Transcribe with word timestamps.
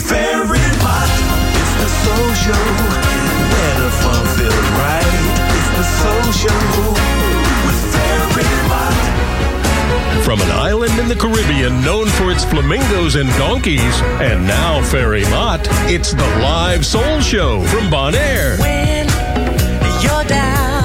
fairy 0.00 0.66
pot. 0.82 1.10
It's 1.60 1.74
the 1.80 1.88
where 3.52 3.74
the 3.80 3.90
fun 4.02 4.24
feels 4.36 4.68
right. 4.76 5.14
It's 5.56 5.70
the 5.78 5.86
with 7.66 7.80
fairy 7.94 8.50
pot. 8.68 8.98
From 10.24 10.40
an 10.40 10.50
island 10.50 10.98
in 10.98 11.08
the 11.08 11.16
Caribbean 11.16 11.82
known 11.82 12.08
for 12.08 12.30
its 12.30 12.44
flamingos 12.44 13.16
and 13.16 13.28
donkeys, 13.30 14.00
and 14.20 14.46
now 14.46 14.82
Fairy 14.82 15.24
Mott, 15.24 15.66
it's 15.90 16.12
the 16.12 16.28
live 16.40 16.84
soul 16.86 17.20
show 17.20 17.62
from 17.66 17.90
Bonaire. 17.90 18.58
When 18.60 19.08
you're 20.02 20.24
down 20.24 20.81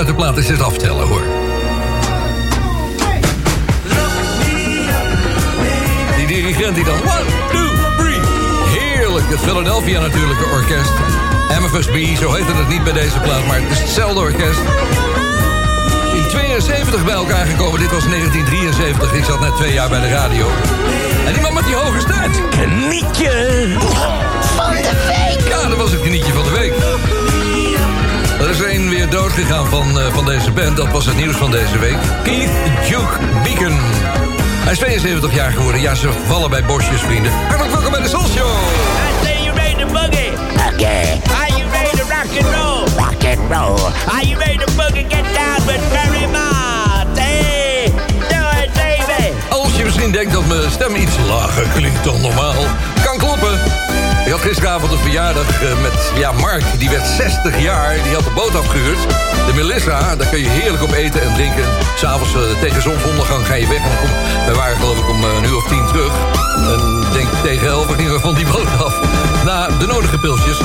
uit 0.00 0.08
de 0.08 0.14
plaat 0.14 0.36
is 0.36 0.48
het 0.48 0.62
aftellen, 0.62 1.06
hoor. 1.06 1.22
Die 6.16 6.26
dirigent 6.26 6.74
die 6.74 6.84
dan... 6.84 6.94
One, 6.94 7.24
two, 7.52 7.68
three. 7.98 8.20
Heerlijk. 8.78 9.28
Het 9.28 9.40
Philadelphia 9.40 10.00
natuurlijke 10.00 10.44
orkest. 10.44 10.92
MFSB, 11.60 12.16
zo 12.16 12.32
heette 12.32 12.52
het 12.52 12.68
niet 12.68 12.84
bij 12.84 12.92
deze 12.92 13.18
plaat, 13.18 13.46
maar 13.46 13.60
het 13.60 13.70
is 13.70 13.78
hetzelfde 13.78 14.20
orkest. 14.20 14.60
In 16.14 16.28
72 16.28 17.04
bij 17.04 17.14
elkaar 17.14 17.46
gekomen. 17.46 17.80
Dit 17.80 17.90
was 17.90 18.04
1973. 18.04 19.12
Ik 19.12 19.24
zat 19.24 19.40
net 19.40 19.56
twee 19.56 19.72
jaar 19.72 19.88
bij 19.88 20.00
de 20.00 20.08
radio. 20.08 20.46
En 21.26 21.34
iemand 21.34 21.54
met 21.54 21.64
die 21.64 21.74
hoge 21.74 22.00
staart. 22.00 22.48
Knietje 22.50 23.76
Van 24.56 24.74
de 24.74 24.94
week. 25.06 25.48
Ja, 25.48 25.68
dat 25.68 25.76
was 25.76 25.90
het 25.90 26.00
genietje 26.02 26.32
van 26.32 26.42
de 26.42 26.50
week. 26.50 26.72
Er 28.40 28.50
is 28.50 28.60
één 28.62 28.88
weer 28.88 29.08
doodgegaan 29.10 29.66
van, 29.66 30.00
eh, 30.00 30.12
van 30.12 30.24
deze 30.24 30.50
band. 30.50 30.76
Dat 30.76 30.90
was 30.90 31.06
het 31.06 31.16
nieuws 31.16 31.36
van 31.36 31.50
deze 31.50 31.78
week. 31.78 31.96
Keith 32.22 32.50
Duke 32.88 33.16
Beacon. 33.42 33.78
Hij 34.64 34.72
is 34.72 34.78
72 34.78 35.34
jaar 35.34 35.50
geworden. 35.52 35.80
Ja, 35.80 35.94
ze 35.94 36.08
vallen 36.26 36.50
bij 36.50 36.64
bosjes, 36.64 37.00
vrienden. 37.00 37.32
Hartelijk 37.32 37.72
welkom 37.72 37.90
bij 37.90 38.02
de 38.02 38.08
Soul 38.08 38.26
Show. 38.28 38.46
I 38.50 39.24
say 39.26 39.44
you 39.44 39.56
ready 39.56 39.74
to 39.74 39.86
boogie? 39.86 40.32
Okay, 40.72 41.20
Are 41.40 41.50
you 41.58 41.70
ready 41.72 41.96
to 41.96 42.02
rock 42.02 42.30
and 42.40 42.54
roll? 42.54 43.04
rock 43.04 43.24
and 43.24 43.50
roll. 43.50 43.92
Are 44.14 44.26
you 44.26 44.38
ready 44.38 44.58
to 44.64 44.72
boogie? 44.76 45.06
Get 45.08 45.24
down 45.34 45.66
with 45.66 45.80
Barry 45.92 46.26
Mott. 46.36 47.18
Hey, 47.18 47.92
do 48.28 48.40
it, 48.62 48.72
baby. 48.72 49.32
Als 49.48 49.76
je 49.76 49.84
misschien 49.84 50.12
denkt 50.12 50.32
dat 50.32 50.46
mijn 50.46 50.70
stem 50.70 50.94
iets 50.96 51.16
lager 51.28 51.66
klinkt 51.74 52.04
dan 52.04 52.20
normaal, 52.20 52.62
kan 53.04 53.18
Ik 54.30 54.36
had 54.36 54.44
gisteravond 54.44 54.92
een 54.92 54.98
verjaardag 54.98 55.62
eh, 55.62 55.82
met 55.82 56.12
ja, 56.14 56.32
Mark, 56.32 56.64
die 56.78 56.90
werd 56.90 57.06
60 57.06 57.60
jaar. 57.60 58.02
Die 58.02 58.14
had 58.14 58.24
de 58.24 58.30
boot 58.30 58.54
afgehuurd. 58.54 58.98
De 59.46 59.52
Melissa, 59.54 60.16
daar 60.16 60.26
kun 60.26 60.40
je 60.40 60.48
heerlijk 60.48 60.82
op 60.82 60.92
eten 60.92 61.22
en 61.22 61.34
drinken. 61.34 61.64
S'avonds 61.96 62.34
uh, 62.34 62.40
tegen 62.60 62.82
zonsondergang 62.82 63.46
ga 63.46 63.54
je 63.54 63.68
weg. 63.68 63.82
En 64.46 64.54
waren 64.54 64.76
geloof 64.76 64.98
ik 64.98 65.08
om 65.08 65.24
eh, 65.24 65.34
een 65.36 65.44
uur 65.44 65.56
of 65.56 65.66
tien 65.66 65.86
terug. 65.86 66.12
En 66.56 67.04
denk 67.12 67.28
tegen 67.42 67.66
elf 67.66 67.94
gingen 67.94 68.12
we 68.12 68.20
van 68.20 68.34
die 68.34 68.46
boot 68.46 68.84
af. 68.84 69.00
Na 69.44 69.68
de 69.78 69.86
nodige 69.86 70.18
pilsjes. 70.18 70.58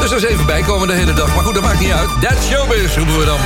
Dus 0.00 0.10
er 0.10 0.16
is 0.16 0.24
even 0.24 0.46
bijkomen 0.46 0.88
de 0.88 0.94
hele 0.94 1.12
dag. 1.12 1.34
Maar 1.34 1.44
goed, 1.44 1.54
dat 1.54 1.62
maakt 1.62 1.80
niet 1.80 1.92
uit. 1.92 2.08
That 2.20 2.42
showbiz 2.42 2.96
roepen 2.96 3.18
we 3.18 3.24
dan. 3.24 3.40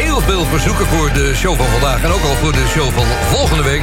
Heel 0.00 0.20
veel 0.20 0.44
verzoeken 0.44 0.86
voor 0.86 1.12
de 1.12 1.34
show 1.34 1.56
van 1.56 1.66
vandaag. 1.66 2.02
En 2.02 2.10
ook 2.10 2.22
al 2.22 2.34
voor 2.34 2.52
de 2.52 2.66
show 2.68 2.92
van 2.92 3.06
volgende 3.30 3.62
week. 3.62 3.82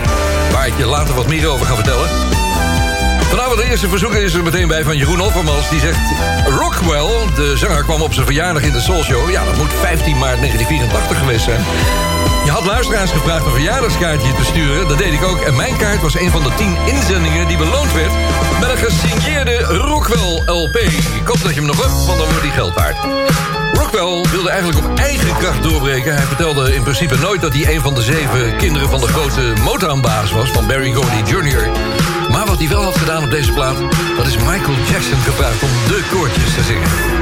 Waar 0.51 0.67
ik 0.67 0.77
je 0.77 0.85
later 0.85 1.15
wat 1.15 1.27
meer 1.27 1.47
over 1.47 1.65
ga 1.65 1.75
vertellen. 1.75 2.46
Vanavond 3.29 3.57
de 3.57 3.69
eerste 3.69 3.89
verzoeker 3.89 4.23
is 4.23 4.33
er 4.33 4.43
meteen 4.43 4.67
bij 4.67 4.83
van 4.83 4.97
Jeroen 4.97 5.21
Offermans. 5.21 5.69
Die 5.69 5.79
zegt, 5.79 5.99
Rockwell, 6.45 7.09
de 7.35 7.57
zanger, 7.57 7.83
kwam 7.83 8.01
op 8.01 8.13
zijn 8.13 8.25
verjaardag 8.25 8.63
in 8.63 8.71
de 8.71 8.81
Soul 8.81 9.03
Show. 9.03 9.29
Ja, 9.29 9.45
dat 9.45 9.57
moet 9.57 9.73
15 9.73 10.17
maart 10.17 10.37
1984 10.37 11.17
geweest 11.17 11.43
zijn. 11.43 11.61
Je 12.45 12.51
had 12.51 12.65
luisteraars 12.65 13.11
gevraagd 13.11 13.45
een 13.45 13.51
verjaardagskaartje 13.51 14.33
te 14.33 14.43
sturen. 14.43 14.87
Dat 14.87 14.97
deed 14.97 15.13
ik 15.13 15.23
ook. 15.23 15.41
En 15.41 15.55
mijn 15.55 15.77
kaart 15.77 16.01
was 16.01 16.19
een 16.19 16.31
van 16.31 16.43
de 16.43 16.49
10 16.55 16.77
inzendingen 16.85 17.47
die 17.47 17.57
beloond 17.57 17.93
werd... 17.93 18.11
met 18.59 18.69
een 18.69 18.77
gesigneerde 18.77 19.57
Rockwell 19.63 20.41
LP. 20.45 20.75
Ik 20.75 21.27
hoop 21.27 21.41
dat 21.41 21.53
je 21.53 21.59
hem 21.59 21.65
nog 21.65 21.81
hebt, 21.81 22.05
want 22.05 22.17
dan 22.17 22.27
wordt 22.27 22.41
die 22.41 22.51
geld 22.51 22.73
waard. 22.73 22.97
Rockwell 23.73 24.25
wilde 24.31 24.49
eigenlijk 24.49 24.85
op 24.85 24.99
eigen 24.99 25.37
kracht 25.37 25.63
doorbreken. 25.63 26.15
Hij 26.15 26.25
vertelde 26.25 26.75
in 26.75 26.83
principe 26.83 27.17
nooit 27.17 27.41
dat 27.41 27.53
hij 27.53 27.75
een 27.75 27.81
van 27.81 27.95
de 27.95 28.01
zeven 28.01 28.57
kinderen... 28.57 28.89
van 28.89 28.99
de 28.99 29.07
grote 29.07 29.53
Motown-baas 29.63 30.31
was, 30.31 30.49
van 30.49 30.67
Barry 30.67 30.93
Gordy 30.93 31.31
Jr. 31.31 31.69
Maar 32.37 32.45
wat 32.45 32.57
hij 32.57 32.67
wel 32.67 32.83
had 32.83 32.97
gedaan 32.97 33.23
op 33.23 33.31
deze 33.31 33.51
plaat... 33.51 33.77
dat 34.17 34.27
is 34.27 34.37
Michael 34.37 34.77
Jackson 34.89 35.19
gevraagd 35.19 35.63
om 35.63 35.69
de 35.69 36.07
koortjes 36.11 36.53
te 36.53 36.63
zingen. 36.63 37.16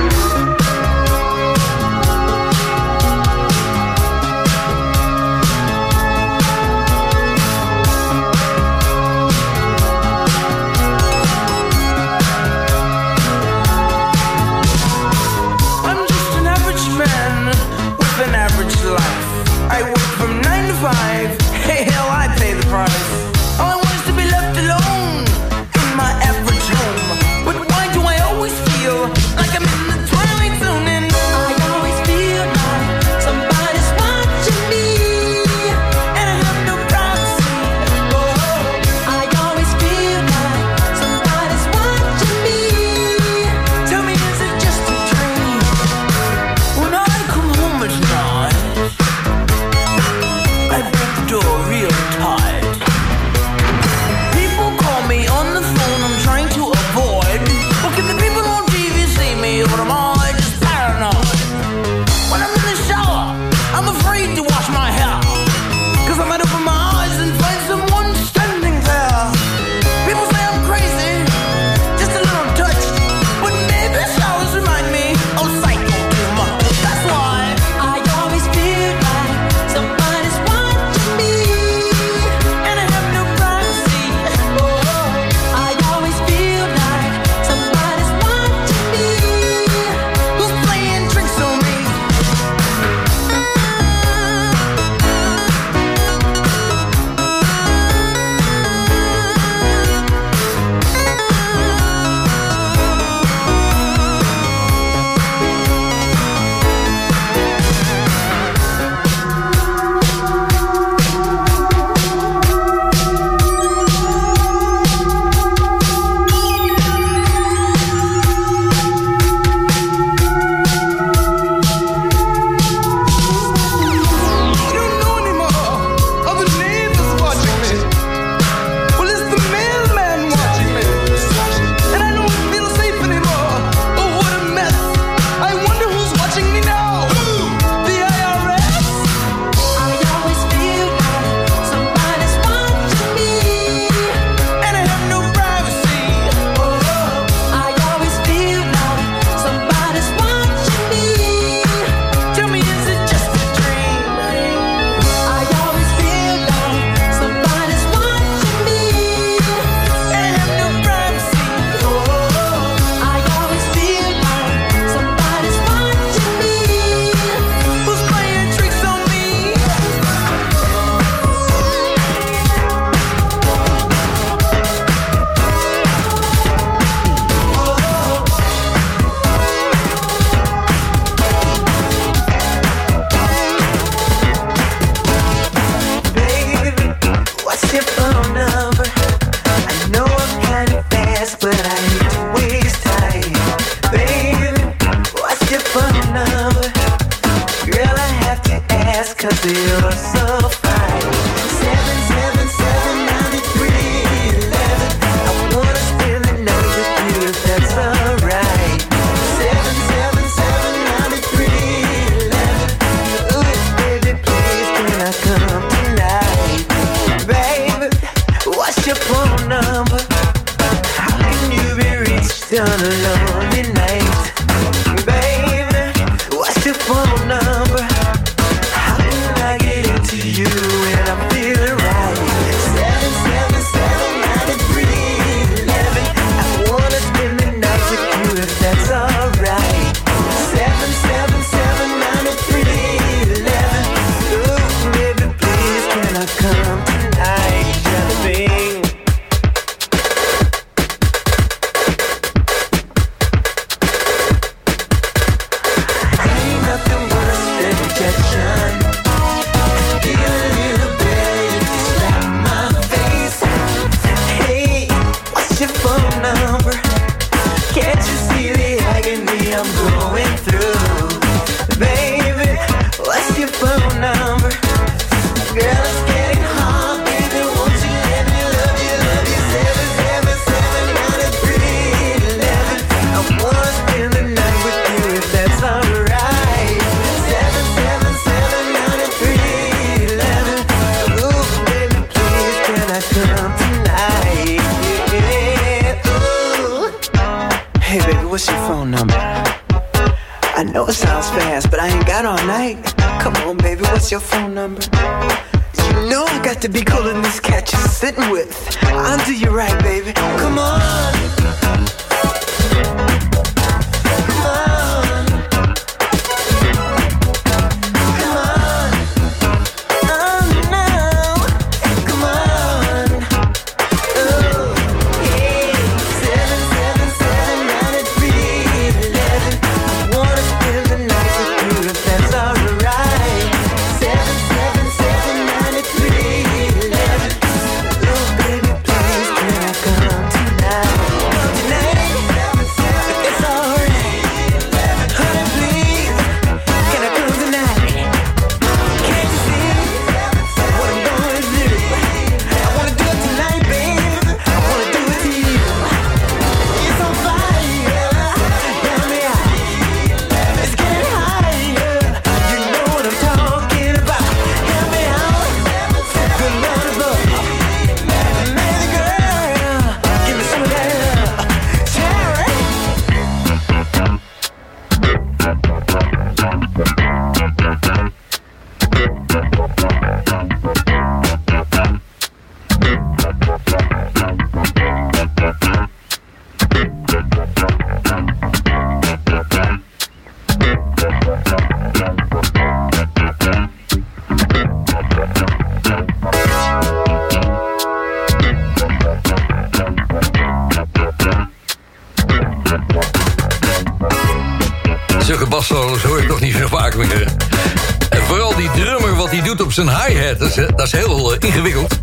En 408.10 408.22
vooral 408.22 408.56
die 408.56 408.70
drummer, 408.72 409.16
wat 409.16 409.32
hij 409.32 409.42
doet 409.42 409.62
op 409.62 409.72
zijn 409.72 409.90
hi-hat, 409.90 410.40
dat 410.40 410.56
dat 410.56 410.86
is 410.86 410.92
heel 410.92 411.34
eh, 411.34 411.38
ingewikkeld. 411.40 412.00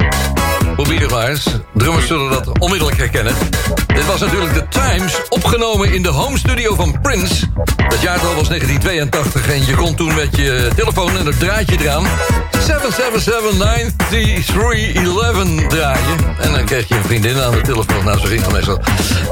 Probeer 0.75 1.01
het 1.01 1.11
maar. 1.11 1.37
Drummers 1.75 2.07
zullen 2.07 2.31
dat 2.31 2.59
onmiddellijk 2.59 2.99
herkennen. 2.99 3.35
Dit 3.87 4.07
was 4.07 4.21
natuurlijk 4.21 4.53
The 4.53 4.65
Times, 4.69 5.21
opgenomen 5.29 5.93
in 5.93 6.03
de 6.03 6.09
home 6.09 6.39
studio 6.39 6.75
van 6.75 7.01
Prince. 7.01 7.47
Dat 7.89 8.01
jaartal 8.01 8.35
was 8.35 8.49
1982 8.49 9.51
en 9.51 9.67
je 9.67 9.75
kon 9.75 9.95
toen 9.95 10.15
met 10.15 10.37
je 10.37 10.71
telefoon 10.77 11.17
en 11.17 11.27
het 11.27 11.39
draadje 11.39 11.77
eraan... 11.81 12.07
777-9311 12.63 12.67
draaien. 15.69 16.17
En 16.41 16.53
dan 16.53 16.65
kreeg 16.65 16.89
je 16.89 16.95
een 16.95 17.05
vriendin 17.05 17.41
aan 17.41 17.53
de 17.53 17.61
telefoon. 17.61 18.19
Zo 18.19 18.27
ging 18.27 18.43
het 18.43 18.53
meestal. 18.53 18.81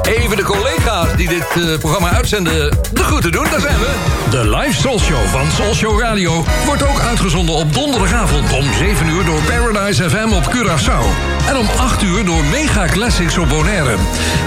Even 0.01 0.37
de 0.37 0.43
collega's 0.43 1.15
die 1.15 1.27
dit 1.27 1.45
eh, 1.55 1.77
programma 1.79 2.11
uitzenden 2.11 2.77
de 2.93 3.03
groeten 3.03 3.31
doen. 3.31 3.47
Daar 3.51 3.59
zijn 3.59 3.79
we. 3.79 3.93
De 4.29 4.57
live 4.57 4.79
Soul 4.79 4.99
Show 4.99 5.27
van 5.27 5.51
Soul 5.51 5.73
Show 5.73 5.99
Radio 5.99 6.45
wordt 6.65 6.83
ook 6.83 6.99
uitgezonden 6.99 7.55
op 7.55 7.73
donderdagavond 7.73 8.53
om 8.53 8.73
7 8.73 9.07
uur 9.07 9.25
door 9.25 9.41
Paradise 9.41 10.09
FM 10.09 10.33
op 10.33 10.55
Curaçao. 10.55 11.40
En 11.47 11.57
om 11.57 11.67
8 11.77 12.01
uur 12.01 12.25
door 12.25 12.43
Mega 12.43 12.85
Classics 12.85 13.37
op 13.37 13.49
Bonaire. 13.49 13.95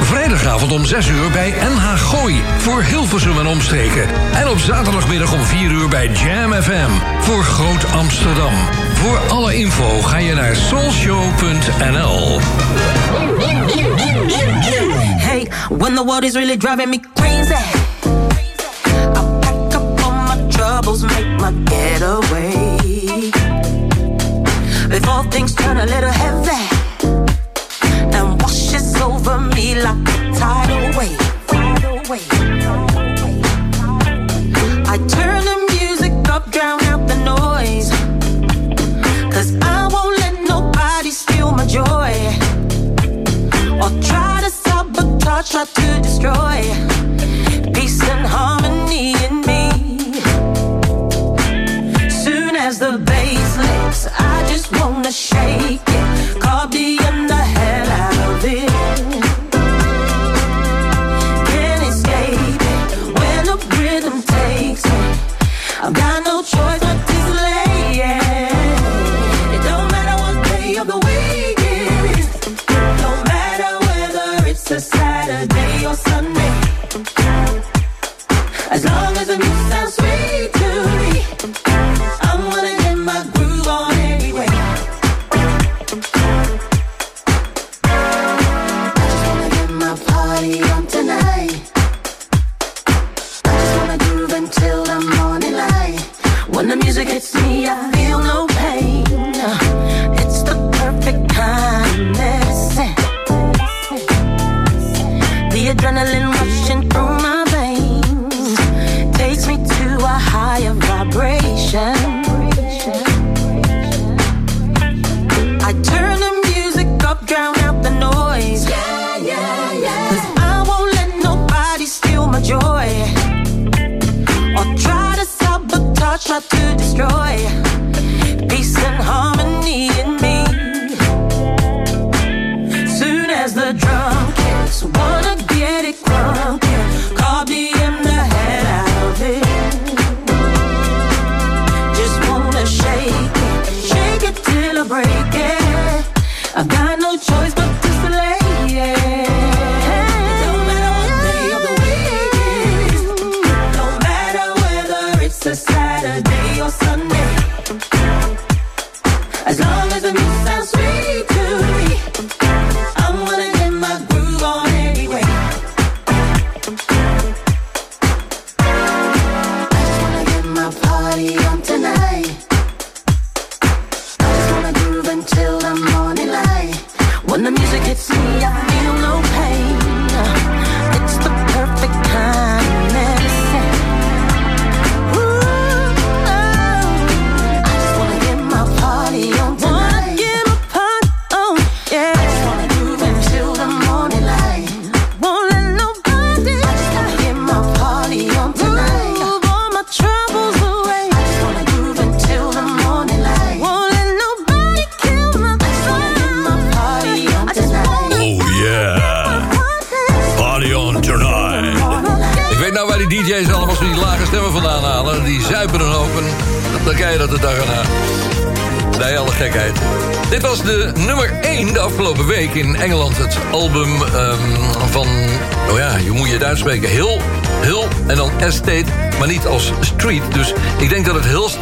Vrijdagavond 0.02 0.72
om 0.72 0.84
6 0.84 1.08
uur 1.08 1.30
bij 1.30 1.50
NH 1.50 1.94
Gooi 1.96 2.42
voor 2.58 2.82
Hilversum 2.82 3.38
en 3.38 3.46
omstreken. 3.46 4.08
En 4.32 4.48
op 4.48 4.58
zaterdagmiddag 4.58 5.32
om 5.32 5.44
4 5.44 5.70
uur 5.70 5.88
bij 5.88 6.08
Jam 6.08 6.52
FM 6.52 6.90
voor 7.20 7.44
Groot 7.44 7.92
Amsterdam. 7.92 8.52
Voor 8.94 9.18
alle 9.28 9.56
info 9.56 10.00
ga 10.02 10.16
je 10.16 10.34
naar 10.34 10.56
soulshow.nl. 10.56 12.40
Hey, 15.18 15.48
when 15.68 15.94
the 15.94 16.04
world 16.04 16.24
is 16.24 16.32
really 16.32 16.56
driving 16.56 16.88
me 16.88 17.00
crazy. 17.14 17.54
I 19.14 19.38
pack 19.40 19.74
up 19.74 20.00
all 20.02 20.12
my 20.12 20.48
troubles, 20.48 21.02
make 21.02 21.26
my 21.38 21.52
getaway. 21.64 23.30
Before 24.88 25.28
things 25.28 25.54
turn 25.54 25.76
a 25.76 25.84
little 25.84 26.12
heavy 26.12 26.73
me 29.54 29.74
like 29.74 30.08
a 30.08 30.32
tidal 30.38 30.98
wave. 30.98 31.18
Tidal 31.46 32.00
wave. 32.08 32.28
I 34.92 34.96
turn 35.08 35.44
the 35.50 35.58
music 35.72 36.12
up, 36.28 36.50
drown 36.50 36.82
out 36.84 37.06
the 37.08 37.16
noise. 37.34 37.90
Cause 39.32 39.54
I 39.62 39.88
won't 39.92 40.18
let 40.18 40.34
nobody 40.42 41.10
steal 41.10 41.50
my 41.52 41.66
joy 41.66 42.12
or 43.82 43.90
try 44.02 44.40
to 44.44 44.50
sabotage, 44.50 45.50
try 45.50 45.64
to 45.64 46.00
destroy 46.02 46.93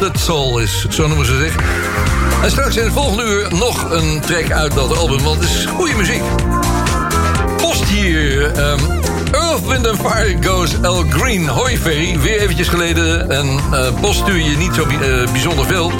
het 0.03 0.19
Soul 0.19 0.59
is, 0.59 0.85
zo 0.89 1.07
noemen 1.07 1.25
ze 1.25 1.37
zich. 1.37 1.55
En 2.43 2.51
straks 2.51 2.75
in 2.75 2.83
het 2.83 2.93
volgende 2.93 3.23
uur 3.23 3.47
nog 3.53 3.91
een 3.91 4.19
track 4.19 4.51
uit 4.51 4.73
dat 4.73 4.97
album, 4.97 5.23
want 5.23 5.41
het 5.41 5.49
is 5.49 5.65
goede 5.65 5.95
muziek. 5.95 6.21
Post 7.57 7.83
hier. 7.83 8.51
ehm, 8.51 8.79
Earth, 9.31 9.65
Wind 9.67 9.87
and 9.87 9.99
Fire 9.99 10.37
goes 10.41 10.79
El 10.81 11.03
Green. 11.09 11.47
Hoi 11.47 11.77
Ferry, 11.77 12.19
weer 12.19 12.39
eventjes 12.39 12.67
geleden. 12.67 13.31
En 13.31 13.59
eh, 13.71 13.87
post 14.01 14.19
stuur 14.19 14.37
je 14.37 14.57
niet 14.57 14.73
zo 14.73 14.83
eh, 14.83 15.31
bijzonder 15.31 15.65
veel. 15.65 15.91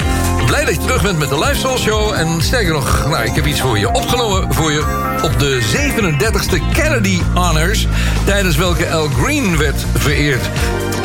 Blij 0.46 0.64
dat 0.64 0.74
je 0.74 0.80
terug 0.80 1.02
bent 1.02 1.18
met 1.18 1.28
de 1.28 1.38
Live 1.38 1.58
Soul 1.58 1.78
Show. 1.78 2.12
En 2.12 2.42
sterker 2.42 2.72
nog, 2.72 3.06
nou, 3.08 3.24
ik 3.24 3.34
heb 3.34 3.46
iets 3.46 3.60
voor 3.60 3.78
je 3.78 3.92
opgenomen 3.92 4.54
voor 4.54 4.72
je 4.72 4.80
op 5.22 5.38
de 5.38 5.60
37e 5.62 6.72
Kennedy 6.72 7.22
Honors. 7.34 7.86
Tijdens 8.24 8.56
welke 8.56 8.84
El 8.84 9.08
Green 9.08 9.56
werd 9.56 9.86
vereerd. 9.94 10.50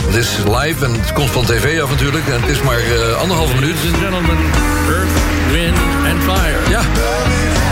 Het 0.10 0.18
is 0.18 0.38
live 0.38 0.86
en 0.86 0.94
het 0.94 1.14
komt 1.14 1.30
van 1.30 1.46
tv 1.46 1.82
af 1.82 1.90
natuurlijk. 1.90 2.28
En 2.28 2.42
het 2.42 2.50
is 2.50 2.62
maar 2.62 2.78
eh, 2.78 3.22
anderhalve 3.22 3.56
minuut. 3.56 3.76
Ladies 3.76 3.92
and 3.92 4.02
gentlemen, 4.02 4.38
Earth, 4.88 5.12
Wind 5.52 5.78
and 6.12 6.22
Fire. 6.24 6.70
Ja, 6.70 6.82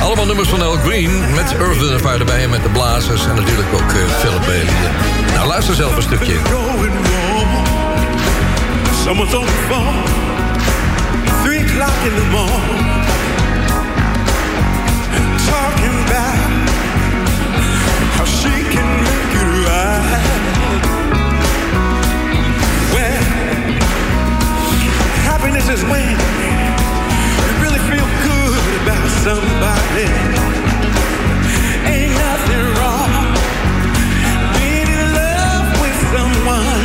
allemaal 0.01 0.25
nummers 0.25 0.50
van 0.50 0.62
El 0.62 0.75
Green 0.75 1.20
met 1.36 1.56
Earth, 1.58 1.79
Wind 1.79 2.01
Fire 2.01 2.17
erbij 2.17 2.44
en 2.44 2.50
met 2.50 2.63
de 2.63 2.70
blazers 2.70 3.25
en 3.25 3.36
natuurlijk 3.36 3.67
ook 3.74 3.91
eh, 3.91 4.20
Philip 4.20 4.41
Bailey. 4.46 4.74
Nou, 5.34 5.48
luister 5.48 5.75
zelf 5.75 5.96
een 5.96 6.01
stukje. 6.01 6.36
Someone's 9.03 9.34
on 9.34 9.46
the 9.46 9.51
phone. 9.70 10.03
Three 11.44 11.60
o'clock 11.60 11.96
in 12.03 12.15
the 12.15 12.27
morning. 12.32 13.06
Happiness 25.58 25.80
is 25.80 25.89
when 25.89 26.10
you 27.48 27.62
really 27.62 27.80
feel 27.89 28.08
good 28.24 28.82
about 28.82 29.10
somebody. 29.26 30.08
Ain't 31.86 32.13
nothing 32.13 32.65
wrong 32.78 33.12
being 34.54 34.88
in 34.88 35.06
love 35.13 35.67
with 35.82 35.98
someone. 36.13 36.84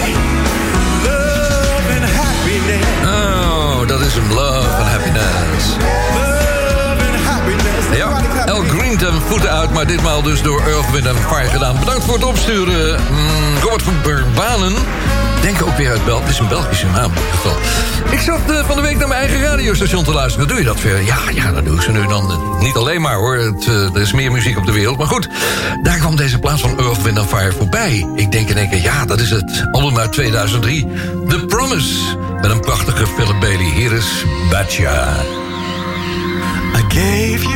Hey, 0.00 0.14
love 1.06 1.86
and 1.96 2.04
happiness. 2.04 2.86
Oh, 3.06 3.86
dat 3.86 4.00
is 4.00 4.14
hem. 4.14 4.32
Love 4.32 4.66
and 4.66 4.88
Happiness. 4.88 5.76
Love 6.14 7.00
and 7.00 7.16
happiness. 7.16 7.96
Ja, 7.96 8.46
El 8.46 8.62
Green 8.62 8.96
ten 8.96 9.20
voeten 9.28 9.50
uit, 9.50 9.72
maar 9.72 9.86
ditmaal 9.86 10.22
dus 10.22 10.42
door 10.42 10.60
Earth, 10.60 10.90
Wind 10.90 11.18
Fire 11.28 11.48
gedaan. 11.48 11.78
Bedankt 11.78 12.04
voor 12.04 12.14
het 12.14 12.24
opsturen, 12.24 13.00
mm, 13.10 13.58
Robert 13.62 13.82
van 13.82 13.94
Burbanen. 14.02 14.74
Denk 15.44 15.62
ook 15.62 15.76
weer 15.76 15.90
uit 15.90 16.04
België. 16.04 16.22
Het 16.22 16.32
is 16.32 16.38
een 16.38 16.48
Belgische 16.48 16.86
naam 16.86 17.10
in 17.10 17.18
ieder 17.18 17.30
geval. 17.30 17.56
Ik 18.10 18.20
zat 18.20 18.50
eh, 18.50 18.66
van 18.66 18.76
de 18.76 18.82
week 18.82 18.98
naar 18.98 19.08
mijn 19.08 19.20
eigen 19.20 19.40
radiostation 19.40 20.04
te 20.04 20.12
luisteren. 20.12 20.48
Doe 20.48 20.58
je 20.58 20.64
dat 20.64 20.82
weer? 20.82 21.02
Ja, 21.02 21.18
ja, 21.34 21.52
dat 21.52 21.64
doe 21.64 21.74
ik 21.74 21.82
ze 21.82 21.92
nu 21.92 22.06
dan. 22.06 22.56
Niet 22.60 22.76
alleen 22.76 23.00
maar 23.00 23.14
hoor. 23.14 23.36
Het, 23.36 23.66
eh, 23.66 23.94
er 23.94 24.00
is 24.00 24.12
meer 24.12 24.32
muziek 24.32 24.56
op 24.56 24.66
de 24.66 24.72
wereld. 24.72 24.98
Maar 24.98 25.06
goed, 25.06 25.28
daar 25.82 25.98
kwam 25.98 26.16
deze 26.16 26.38
plaats 26.38 26.60
van 26.60 26.78
Earth, 26.78 27.02
Wind 27.02 27.26
Fire 27.26 27.52
voorbij. 27.52 28.06
Ik 28.14 28.32
denk 28.32 28.48
in 28.48 28.56
één 28.56 28.68
keer, 28.68 28.82
ja, 28.82 29.04
dat 29.04 29.20
is 29.20 29.30
het 29.30 29.68
album 29.72 29.98
uit 29.98 30.12
2003. 30.12 30.88
The 31.28 31.44
Promise. 31.46 32.16
Met 32.40 32.50
een 32.50 32.60
prachtige 32.60 33.06
Philip 33.06 33.40
Bailey. 33.40 33.72
Hier 33.74 33.92
is 33.92 34.24
Batja. 34.50 35.16
I 36.76 36.82
gave 36.88 37.48
you 37.48 37.53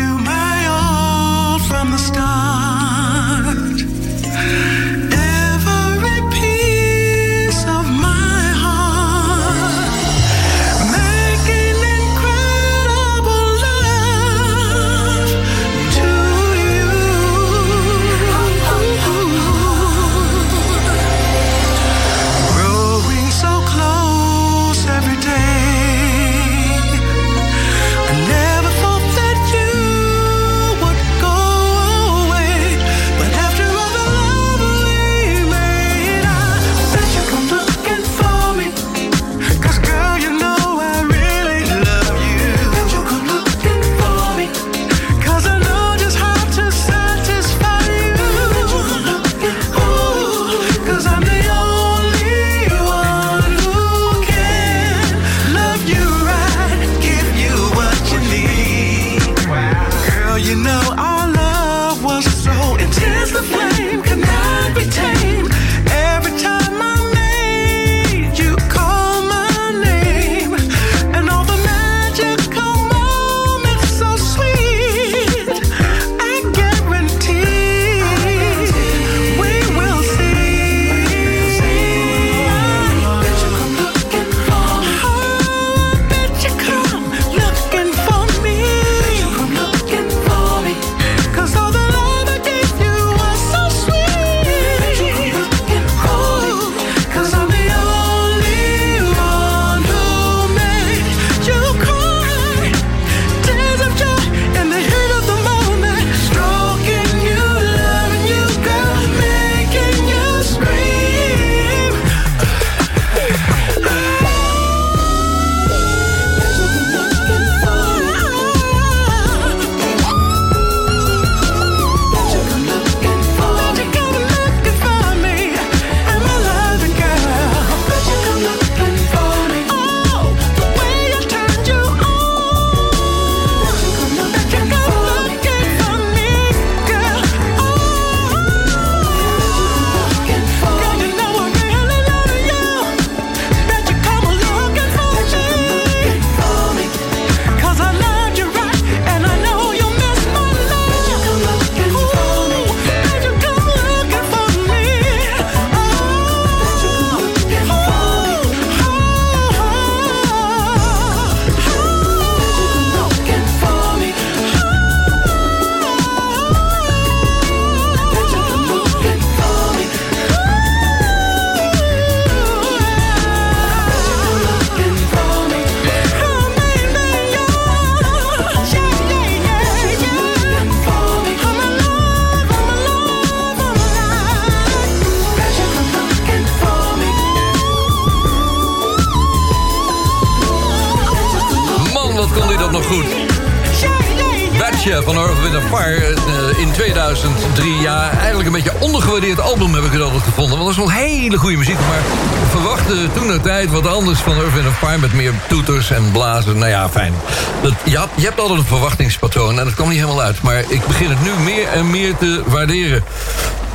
je, 208.18 208.26
hebt 208.26 208.40
altijd 208.40 208.58
een 208.58 208.64
verwachtingspatroon 208.64 209.58
en 209.58 209.64
dat 209.64 209.74
kwam 209.74 209.88
niet 209.88 209.98
helemaal 209.98 210.22
uit. 210.22 210.42
Maar 210.42 210.64
ik 210.68 210.86
begin 210.86 211.10
het 211.10 211.22
nu 211.22 211.30
meer 211.44 211.68
en 211.68 211.90
meer 211.90 212.16
te 212.16 212.42
waarderen. 212.46 213.04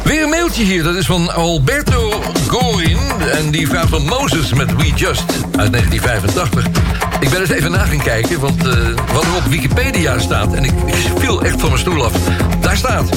Weer 0.03 0.23
een 0.23 0.29
mailtje 0.29 0.63
hier, 0.63 0.84
dat 0.84 0.95
is 0.95 1.06
van 1.06 1.34
Alberto 1.34 2.23
Gorin. 2.47 2.97
En 3.32 3.51
die 3.51 3.67
vraagt 3.67 3.89
van 3.89 4.06
Moses 4.06 4.53
met 4.53 4.75
We 4.75 4.91
Just 4.95 5.32
uit 5.58 5.71
1985. 5.71 7.12
Ik 7.24 7.30
ben 7.30 7.40
eens 7.40 7.50
even 7.50 7.72
na 7.72 7.86
gaan 7.86 8.02
kijken, 8.02 8.40
want 8.40 8.68
eh, 8.68 8.74
wat 9.14 9.24
er 9.24 9.36
op 9.36 9.46
Wikipedia 9.50 10.20
staat... 10.20 10.54
en 10.54 10.64
ik, 10.64 10.72
viel 11.18 11.44
echt 11.44 11.60
van 11.60 11.70
mijn 11.70 11.82
stoel 11.82 12.04
af. 12.06 12.12
Daar 12.60 12.78
staat... 12.78 13.10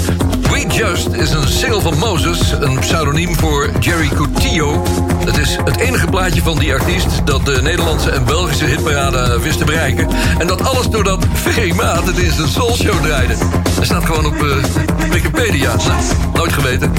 We 0.51 0.67
Just 0.69 1.09
is 1.13 1.31
een 1.31 1.49
single 1.49 1.81
van 1.81 1.99
Moses, 1.99 2.51
een 2.61 2.79
pseudoniem 2.79 3.35
voor 3.37 3.71
Jerry 3.81 4.09
Coutillo. 4.09 4.83
Het 5.25 5.37
is 5.37 5.59
het 5.65 5.77
enige 5.77 6.07
plaatje 6.07 6.43
van 6.43 6.59
die 6.59 6.73
artiest... 6.73 7.27
dat 7.27 7.47
de 7.47 7.63
Nederlandse 7.63 8.11
en 8.11 8.25
Belgische 8.25 8.65
hitparade 8.65 9.41
wist 9.41 9.59
te 9.59 9.65
bereiken. 9.65 10.09
En 10.39 10.47
dat 10.47 10.65
alles 10.65 10.89
doordat 10.89 11.27
Ferry 11.33 11.75
Maat 11.75 12.07
het 12.07 12.19
in 12.19 12.33
zijn 12.33 12.49
Soul 12.49 12.77
Show 12.77 13.03
draaide. 13.03 13.35
Dat 13.75 13.85
staat 13.85 14.05
gewoon 14.05 14.27
op 14.27 14.45
eh, 14.45 15.11
Wikipedia. 15.11 15.75
Nou, 15.77 16.03
nooit 16.35 16.53
geweten. 16.53 16.93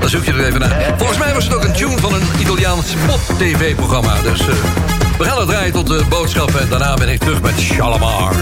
Dan 0.00 0.08
zoek 0.08 0.24
je 0.24 0.32
er 0.32 0.44
even 0.44 0.60
naar. 0.60 0.94
Volgens 0.96 1.18
mij 1.18 1.34
was 1.34 1.44
het 1.44 1.54
ook 1.54 1.64
een 1.64 1.72
tune 1.72 1.98
van 1.98 2.14
een 2.14 2.26
Italiaans 2.40 2.86
pop-tv-programma. 3.06 4.22
Dus 4.22 4.40
eh, 4.40 4.54
we 5.18 5.24
gaan 5.24 5.38
het 5.38 5.48
draaien 5.48 5.72
tot 5.72 5.86
de 5.86 6.04
boodschappen. 6.08 6.60
En 6.60 6.68
daarna 6.68 6.94
ben 6.94 7.08
ik 7.08 7.18
terug 7.18 7.42
met 7.42 7.60
Shalamar. 7.60 8.34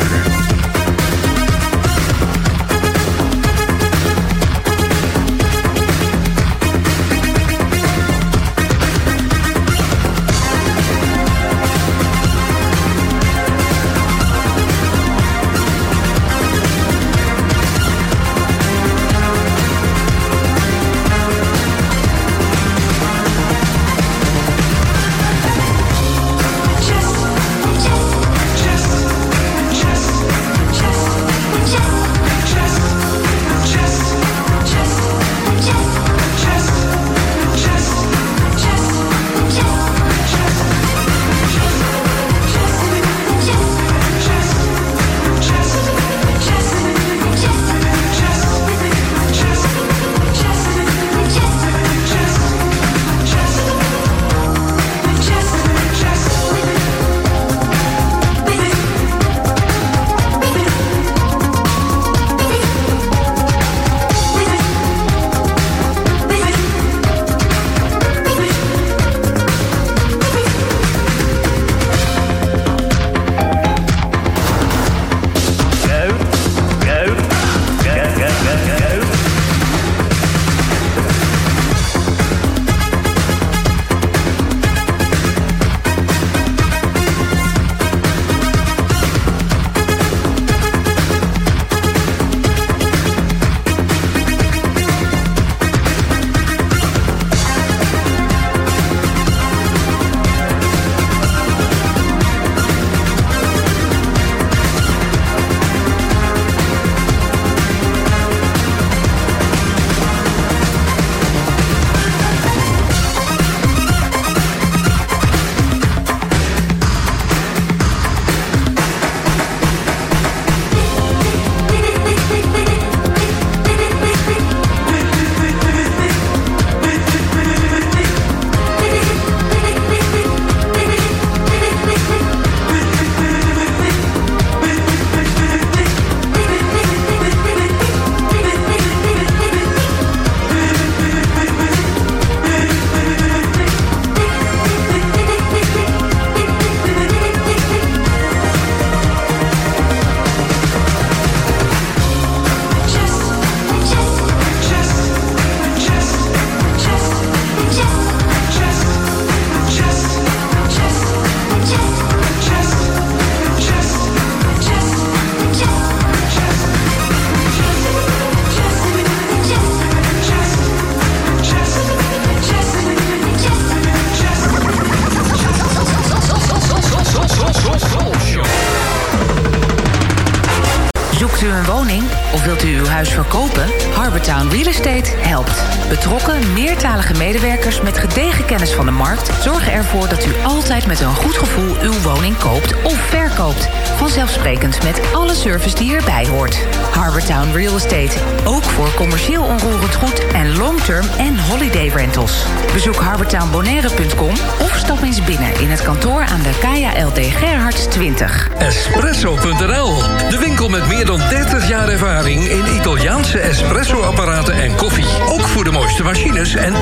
En 216.42 216.74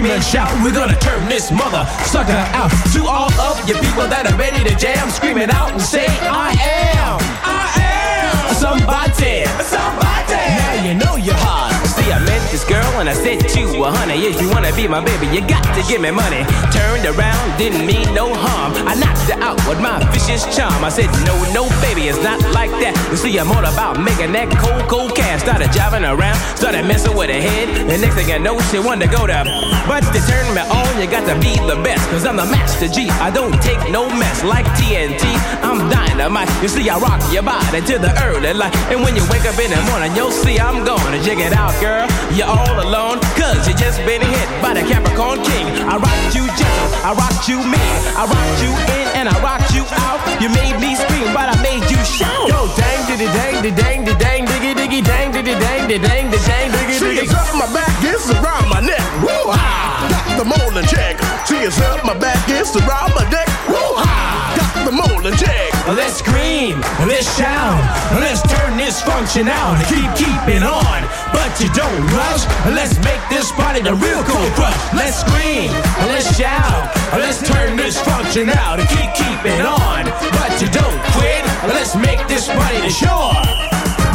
scream 0.00 0.14
and 0.14 0.24
shout. 0.24 0.50
We're 0.64 0.72
gonna 0.72 0.98
turn 0.98 1.28
this 1.28 1.50
mother 1.50 1.84
sucker 2.04 2.32
out. 2.32 2.70
To 2.92 3.04
all 3.04 3.32
of 3.40 3.68
you 3.68 3.74
people 3.74 4.08
that 4.08 4.24
are 4.30 4.36
ready 4.36 4.64
to 4.64 4.74
jam, 4.76 5.10
screaming 5.10 5.50
out 5.50 5.72
and 5.72 5.82
say, 5.82 6.06
I 6.24 6.56
am, 6.56 7.20
I 7.44 7.68
am 7.76 8.54
somebody, 8.56 9.44
somebody. 9.60 10.40
Now 10.56 10.84
you 10.84 10.94
know 10.94 11.16
you're 11.16 11.36
hot. 11.36 11.76
See, 11.84 12.10
I 12.12 12.18
met 12.24 12.40
this 12.50 12.64
girl 12.64 12.88
and 13.00 13.08
I 13.08 13.12
said 13.12 13.40
to 13.40 13.60
honey, 13.92 14.26
if 14.26 14.40
you 14.40 14.48
wanna 14.50 14.74
be 14.74 14.88
my 14.88 15.02
baby, 15.04 15.26
you 15.34 15.40
got 15.46 15.62
to 15.74 15.82
give 15.88 16.00
me 16.00 16.10
money. 16.10 16.44
Turned 16.72 17.06
around, 17.06 17.58
didn't 17.58 17.86
mean 17.86 18.06
no 18.14 18.32
harm. 18.32 18.72
I 18.86 18.94
knocked 18.94 19.30
her 19.30 19.38
out 19.42 19.58
with 19.68 19.80
my 19.80 19.98
vicious 20.12 20.44
charm. 20.54 20.84
I 20.84 20.88
said, 20.88 21.10
no, 21.26 21.34
no, 21.52 21.62
baby, 21.80 22.08
it's 22.08 22.22
not 22.22 22.40
like 22.52 22.70
that. 22.82 22.94
You 23.10 23.16
see, 23.16 23.36
I'm 23.38 23.50
all 23.50 23.64
about 23.64 24.00
making 24.00 24.32
that 24.32 24.50
cold, 24.58 24.84
cold 24.88 25.10
cash. 25.16 25.42
Started 25.42 25.70
driving 25.70 26.04
around, 26.04 26.36
started 26.56 26.84
messing 26.86 27.16
with 27.16 27.30
her 27.30 27.40
head. 27.40 27.88
The 27.88 27.98
next 27.98 28.14
thing 28.14 28.30
I 28.32 28.38
know, 28.38 28.58
she 28.70 28.78
wanted 28.78 29.10
to 29.10 29.16
go 29.16 29.26
to. 29.26 29.40
But 29.88 30.04
to 30.12 30.20
turn 30.28 30.46
me 30.54 30.62
on, 30.62 30.92
you 31.00 31.08
got 31.08 31.26
to 31.26 31.36
be 31.40 31.56
the 31.66 31.80
best. 31.82 32.02
Cause 32.10 32.26
I'm 32.26 32.36
the 32.36 32.46
master 32.46 32.88
G. 32.88 33.08
I 33.20 33.30
don't 33.30 33.54
take 33.62 33.80
no 33.90 34.08
mess 34.08 34.44
like 34.44 34.66
TNT. 34.78 35.24
I'm 35.62 35.88
dynamite. 35.88 36.50
You 36.62 36.68
see, 36.68 36.88
I 36.88 36.98
rock 36.98 37.20
your 37.32 37.42
body 37.42 37.80
to 37.80 37.98
the 37.98 38.12
early 38.24 38.52
light. 38.52 38.74
And 38.92 39.02
when 39.02 39.16
you 39.16 39.24
wake 39.30 39.46
up 39.46 39.58
in 39.58 39.70
the 39.70 39.80
morning, 39.90 40.14
you'll 40.14 40.34
see 40.34 40.58
I'm 40.58 40.84
gonna 40.84 41.22
check 41.22 41.38
it 41.38 41.52
out, 41.52 41.74
girl. 41.80 42.06
You're 42.36 42.50
all 42.50 42.76
alone, 42.80 43.18
cause 43.34 43.66
you 43.66 43.74
just 43.80 44.04
been 44.04 44.20
hit 44.20 44.48
by 44.60 44.76
the 44.76 44.84
Capricorn 44.84 45.40
King. 45.40 45.66
I 45.88 45.96
rocked 45.96 46.36
you 46.36 46.44
gentle, 46.52 46.88
I 47.00 47.16
rocked 47.16 47.48
you 47.48 47.58
mean. 47.64 47.98
I 48.12 48.28
rocked 48.28 48.60
you 48.60 48.70
in 49.00 49.06
and 49.16 49.26
I 49.26 49.36
rocked 49.40 49.72
you 49.72 49.88
out. 50.04 50.20
You 50.36 50.52
made 50.52 50.76
me 50.76 50.94
scream, 50.94 51.32
but 51.32 51.48
I 51.48 51.56
made 51.64 51.88
you 51.88 51.98
shout. 52.04 52.46
Yo, 52.46 52.68
dang, 52.76 53.00
diddy, 53.08 53.26
dang, 53.32 53.64
diddy, 53.64 53.72
dang, 53.72 54.04
diddy, 54.04 54.20
dang, 54.20 54.42
diggy, 54.46 54.72
diggy, 54.76 55.00
dang, 55.00 55.32
diddy, 55.32 55.56
dang, 55.56 55.88
diddy, 55.88 55.98
dang, 55.98 56.30
diddy, 56.30 56.44
dang, 56.44 56.68
diggy, 56.70 56.96
diggy. 57.00 57.24
it's 57.24 57.34
up 57.34 57.56
my 57.56 57.66
back, 57.72 57.90
it's 58.04 58.28
around 58.28 58.68
my 58.68 58.80
neck. 58.84 59.00
Woo 59.24 59.48
ha! 59.48 60.08
Got 60.12 60.28
the 60.36 60.44
molding 60.44 60.86
check. 60.86 61.16
See, 61.48 61.64
it's 61.64 61.80
up 61.80 62.04
my 62.04 62.16
back, 62.16 62.38
it's 62.52 62.76
around 62.76 63.16
my 63.16 63.24
neck. 63.32 63.48
Woo 63.66 63.80
ha! 63.96 64.52
Got 64.60 64.84
the 64.84 64.92
molding 64.92 65.36
check. 65.40 65.72
Let's 65.88 66.22
scream, 66.22 66.78
let's 67.02 67.26
shout, 67.34 67.82
let's 68.20 68.42
turn 68.46 68.76
this 68.76 69.02
function 69.02 69.48
out. 69.48 69.74
Keep 69.90 70.06
keeping 70.14 70.62
on, 70.62 71.02
but 71.32 71.50
you 71.60 71.68
don't 71.72 72.00
rush. 72.14 72.46
Let's 72.70 72.98
make 73.02 73.22
this 73.30 73.50
party 73.52 73.80
the 73.80 73.94
real 73.94 74.22
cold 74.24 74.50
crush. 74.54 74.76
Let's 74.94 75.20
scream, 75.20 75.70
let's 76.10 76.28
shout, 76.36 76.90
let's 77.14 77.42
turn 77.42 77.76
this 77.76 77.98
function 78.00 78.50
out. 78.50 78.80
And 78.80 78.88
keep 78.88 79.10
keeping 79.14 79.60
on, 79.62 80.06
but 80.36 80.52
you 80.60 80.68
don't 80.70 81.00
quit. 81.16 81.42
Let's 81.70 81.96
make 81.96 82.20
this 82.28 82.48
party 82.48 82.80
the 82.80 82.90
shore. 82.90 83.34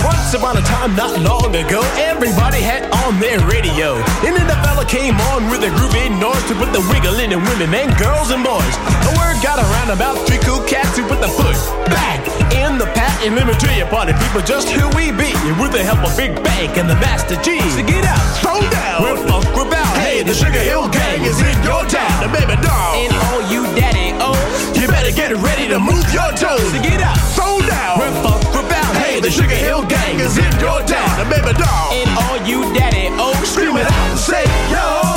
Once 0.06 0.34
upon 0.34 0.58
a 0.58 0.62
time, 0.62 0.96
not 0.96 1.20
long 1.22 1.56
ago, 1.56 1.82
everybody 1.98 2.62
had 2.62 2.86
on 3.06 3.20
their 3.20 3.40
radio. 3.48 3.96
And 4.26 4.36
then 4.36 4.48
the 4.48 4.58
fella 4.62 4.86
came 4.86 5.16
on 5.34 5.50
with 5.50 5.64
a 5.64 5.72
groovy 5.74 6.10
noise 6.20 6.44
to 6.50 6.56
put 6.56 6.74
the 6.74 6.82
wiggle 6.94 7.20
in 7.20 7.30
the 7.32 7.40
women 7.40 7.74
and 7.74 7.90
girls 7.98 8.30
and 8.30 8.44
boys. 8.44 8.76
The 9.06 9.14
word 9.18 9.42
got 9.42 9.58
around 9.58 9.90
about 9.92 10.28
three 10.28 10.40
cool 10.40 10.62
cats 10.66 10.98
who 10.98 11.08
put 11.08 11.22
the 11.22 11.30
foot 11.30 11.58
back 11.90 12.45
in 12.66 12.78
the 12.78 12.90
pat. 12.98 13.14
And 13.22 13.36
let 13.36 13.46
me 13.46 13.54
tell 13.54 13.76
you, 13.78 13.86
party 13.86 14.14
people, 14.14 14.42
just 14.42 14.70
who 14.70 14.90
we 14.98 15.12
be. 15.14 15.32
With 15.62 15.72
the 15.72 15.84
help 15.84 16.02
of 16.02 16.16
Big 16.18 16.34
Bank 16.44 16.78
and 16.78 16.90
the 16.90 16.98
Master 16.98 17.38
G. 17.46 17.62
So 17.74 17.84
get 17.86 18.06
out, 18.06 18.22
Slow 18.42 18.60
down. 18.70 19.04
we're 19.04 19.22
funk, 19.28 19.46
we're. 19.56 19.66
Hey, 20.02 20.24
the 20.24 20.34
Sugar 20.34 20.64
Hill 20.64 20.88
Gang 20.90 21.24
is 21.24 21.40
in 21.42 21.56
your 21.64 21.84
town. 21.86 22.16
The 22.24 22.32
baby 22.32 22.56
doll. 22.62 22.94
And 22.96 23.12
all 23.28 23.42
you 23.52 23.64
daddy 23.76 24.16
oh, 24.24 24.36
You 24.80 24.88
better 24.88 25.12
get 25.12 25.36
ready 25.36 25.68
to 25.68 25.80
move 25.80 26.06
your 26.14 26.32
toes. 26.40 26.72
so 26.72 26.80
get 26.82 27.02
out. 27.02 27.18
Slow 27.36 27.60
down. 27.68 28.00
We're 28.00 28.16
funk, 28.24 28.42
we're. 28.54 28.66
Hey, 29.04 29.20
the 29.20 29.32
Sugar 29.32 29.56
Hill 29.56 29.84
Gang 29.86 30.20
is 30.20 30.38
in 30.38 30.52
your 30.60 30.80
town. 30.88 31.12
The 31.20 31.28
baby 31.30 31.52
doll. 31.58 31.92
And 31.92 32.10
all 32.24 32.38
you 32.48 32.74
daddy 32.74 33.08
oh, 33.20 33.34
Scream 33.44 33.76
it 33.78 33.86
out 33.86 34.10
and 34.12 34.20
say, 34.20 34.44
yo, 34.72 35.15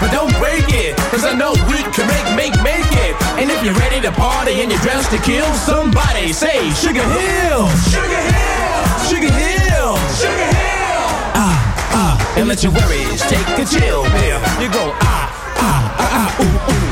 but 0.00 0.10
don't 0.10 0.32
break 0.38 0.66
it. 0.68 0.96
Cause 1.10 1.24
I 1.24 1.34
know 1.34 1.52
we 1.66 1.78
can 1.94 2.06
make, 2.06 2.28
make, 2.36 2.54
make 2.62 2.90
it. 3.06 3.14
And 3.40 3.50
if 3.50 3.62
you're 3.64 3.74
ready 3.74 4.00
to 4.02 4.12
party 4.12 4.60
and 4.62 4.70
you're 4.70 4.80
dressed 4.80 5.10
to 5.10 5.18
kill, 5.18 5.46
somebody 5.54 6.32
say 6.32 6.70
Sugar 6.74 7.02
Hill. 7.02 7.68
Sugar 7.90 8.22
Hill. 8.32 8.84
Sugar 9.08 9.32
Hill. 9.32 9.96
Sugar 10.14 10.48
Hill. 10.54 11.04
Ah, 11.34 11.58
ah. 11.94 12.14
And 12.36 12.48
let 12.48 12.62
your 12.62 12.72
worries 12.72 13.22
take 13.26 13.46
a 13.58 13.64
chill 13.64 14.04
pill. 14.04 14.40
You 14.62 14.68
go 14.70 14.92
ah, 15.02 15.28
ah, 15.58 15.96
ah, 15.98 16.18
ah, 16.20 16.42
ooh, 16.42 16.72
ooh. 16.72 16.88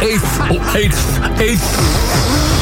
Eighth, 0.00 0.40
eighth, 0.76 1.40
eighth. 1.40 2.57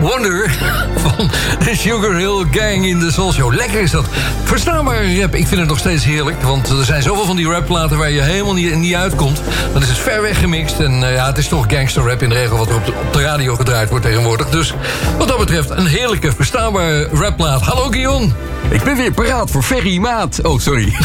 Wonder 0.00 0.50
van 0.96 1.30
de 1.64 1.76
Sugar 1.76 2.14
Hill 2.14 2.44
Gang 2.50 2.86
in 2.86 2.98
de 2.98 3.12
Soul 3.12 3.32
Show. 3.32 3.54
Lekker 3.54 3.80
is 3.80 3.90
dat. 3.90 4.04
Verstaanbare 4.44 5.20
rap, 5.20 5.34
ik 5.34 5.46
vind 5.46 5.60
het 5.60 5.68
nog 5.68 5.78
steeds 5.78 6.04
heerlijk. 6.04 6.42
Want 6.42 6.68
er 6.68 6.84
zijn 6.84 7.02
zoveel 7.02 7.24
van 7.24 7.36
die 7.36 7.48
rapplaten 7.48 7.98
waar 7.98 8.10
je 8.10 8.20
helemaal 8.20 8.54
niet, 8.54 8.74
niet 8.76 8.94
uitkomt. 8.94 9.40
Dan 9.72 9.82
is 9.82 9.88
het 9.88 9.98
ver 9.98 10.22
weg 10.22 10.38
gemixt. 10.38 10.78
En 10.80 11.02
eh, 11.02 11.14
ja, 11.14 11.26
het 11.26 11.38
is 11.38 11.48
toch 11.48 11.64
gangster 11.68 12.02
rap 12.08 12.22
in 12.22 12.28
de 12.28 12.34
regel 12.34 12.56
wat 12.56 12.68
er 12.68 12.74
op 12.74 12.84
de, 12.86 12.92
op 13.06 13.12
de 13.12 13.22
radio 13.22 13.54
gedraaid 13.56 13.88
wordt 13.90 14.04
tegenwoordig. 14.04 14.48
Dus 14.48 14.74
wat 15.18 15.28
dat 15.28 15.38
betreft 15.38 15.70
een 15.70 15.86
heerlijke 15.86 16.32
verstaanbare 16.36 17.08
rapplaat. 17.12 17.60
Hallo 17.62 17.88
Guillaume. 17.90 18.28
Ik 18.68 18.82
ben 18.82 18.96
weer 18.96 19.12
paraat 19.12 19.50
voor 19.50 19.62
Ferry 19.62 19.98
Maat. 19.98 20.38
Oh, 20.42 20.60
sorry. 20.60 20.92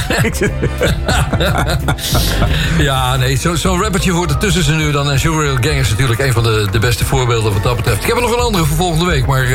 Ja, 2.78 3.16
nee, 3.16 3.36
zo- 3.36 3.56
zo'n 3.56 3.82
rappertje 3.82 4.12
hoort 4.12 4.30
er 4.30 4.38
tussen 4.38 4.64
ze 4.64 4.72
nu 4.72 4.92
dan. 4.92 5.12
En 5.12 5.20
Sugar 5.20 5.44
Hill 5.44 5.58
Gang 5.62 5.80
is 5.80 5.90
natuurlijk 5.90 6.20
een 6.20 6.34
van 6.34 6.44
de, 6.44 6.68
de 6.72 6.80
beste 6.80 7.06
voorbeelden 7.06 7.54
wat 7.54 7.64
dat 7.64 7.76
betreft. 7.76 8.02
Ik 8.02 8.08
heb 8.08 8.16
er 8.16 8.22
nog 8.22 8.34
een 8.34 8.40
andere 8.44 8.66
voor 8.66 8.76
volgende 8.86 9.12
week, 9.12 9.26
maar 9.26 9.44
eh, 9.44 9.50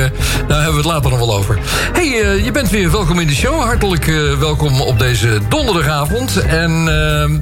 daar 0.47 0.63
hebben 0.63 0.71
we 0.71 0.77
het 0.77 0.85
later 0.85 1.11
nog 1.11 1.19
wel 1.19 1.35
over. 1.35 1.59
hey, 1.93 2.23
eh, 2.23 2.45
je 2.45 2.51
bent 2.51 2.71
weer 2.71 2.91
welkom 2.91 3.21
in 3.21 3.27
de 3.27 3.35
show. 3.35 3.63
Hartelijk 3.63 4.09
eh, 4.09 4.39
welkom 4.39 4.81
op 4.81 4.99
deze 4.99 5.39
donderdagavond. 5.49 6.37
En 6.37 6.89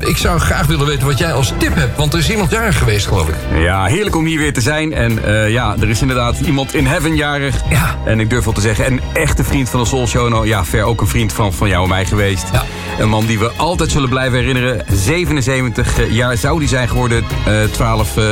ik 0.01 0.17
zou 0.17 0.39
graag 0.39 0.67
willen 0.67 0.87
weten 0.87 1.07
wat 1.07 1.19
jij 1.19 1.33
als 1.33 1.53
tip 1.59 1.75
hebt. 1.75 1.97
Want 1.97 2.13
er 2.13 2.19
is 2.19 2.31
iemand 2.31 2.51
jarig 2.51 2.79
geweest, 2.79 3.07
geloof 3.07 3.29
ik. 3.29 3.35
Ja, 3.55 3.85
heerlijk 3.85 4.17
om 4.17 4.25
hier 4.25 4.39
weer 4.39 4.53
te 4.53 4.61
zijn. 4.61 4.93
En 4.93 5.21
ja, 5.51 5.77
er 5.81 5.89
is 5.89 6.01
inderdaad 6.01 6.39
iemand 6.39 6.75
in 6.75 6.87
heaven 6.87 7.17
jarig. 7.17 7.55
Ja. 7.71 7.97
En 8.05 8.21
ik 8.21 8.31
durf 8.31 8.45
wel 8.45 8.55
te 8.55 8.61
zeggen, 8.61 8.87
een 8.87 9.01
echte 9.13 9.45
vriend 9.45 9.69
van 9.69 9.81
de 9.81 9.87
Soul 9.87 10.07
Show. 10.07 10.29
Nou 10.29 10.47
ja, 10.47 10.65
ver 10.65 10.83
ook 10.83 11.01
een 11.01 11.09
vriend 11.09 11.33
van, 11.33 11.53
van 11.53 11.69
jou 11.69 11.83
en 11.83 11.89
mij 11.89 12.05
geweest. 12.05 12.47
Ja. 12.53 12.65
Een 12.99 13.09
man 13.09 13.27
die 13.27 13.39
we 13.39 13.51
altijd 13.57 13.91
zullen 13.91 14.09
blijven 14.09 14.39
herinneren. 14.39 14.85
77 14.93 16.11
jaar 16.11 16.37
zou 16.37 16.59
die 16.59 16.69
zijn 16.69 16.89
geworden. 16.89 17.25
eh 17.47 17.63
12 17.71 18.17
eh, 18.17 18.25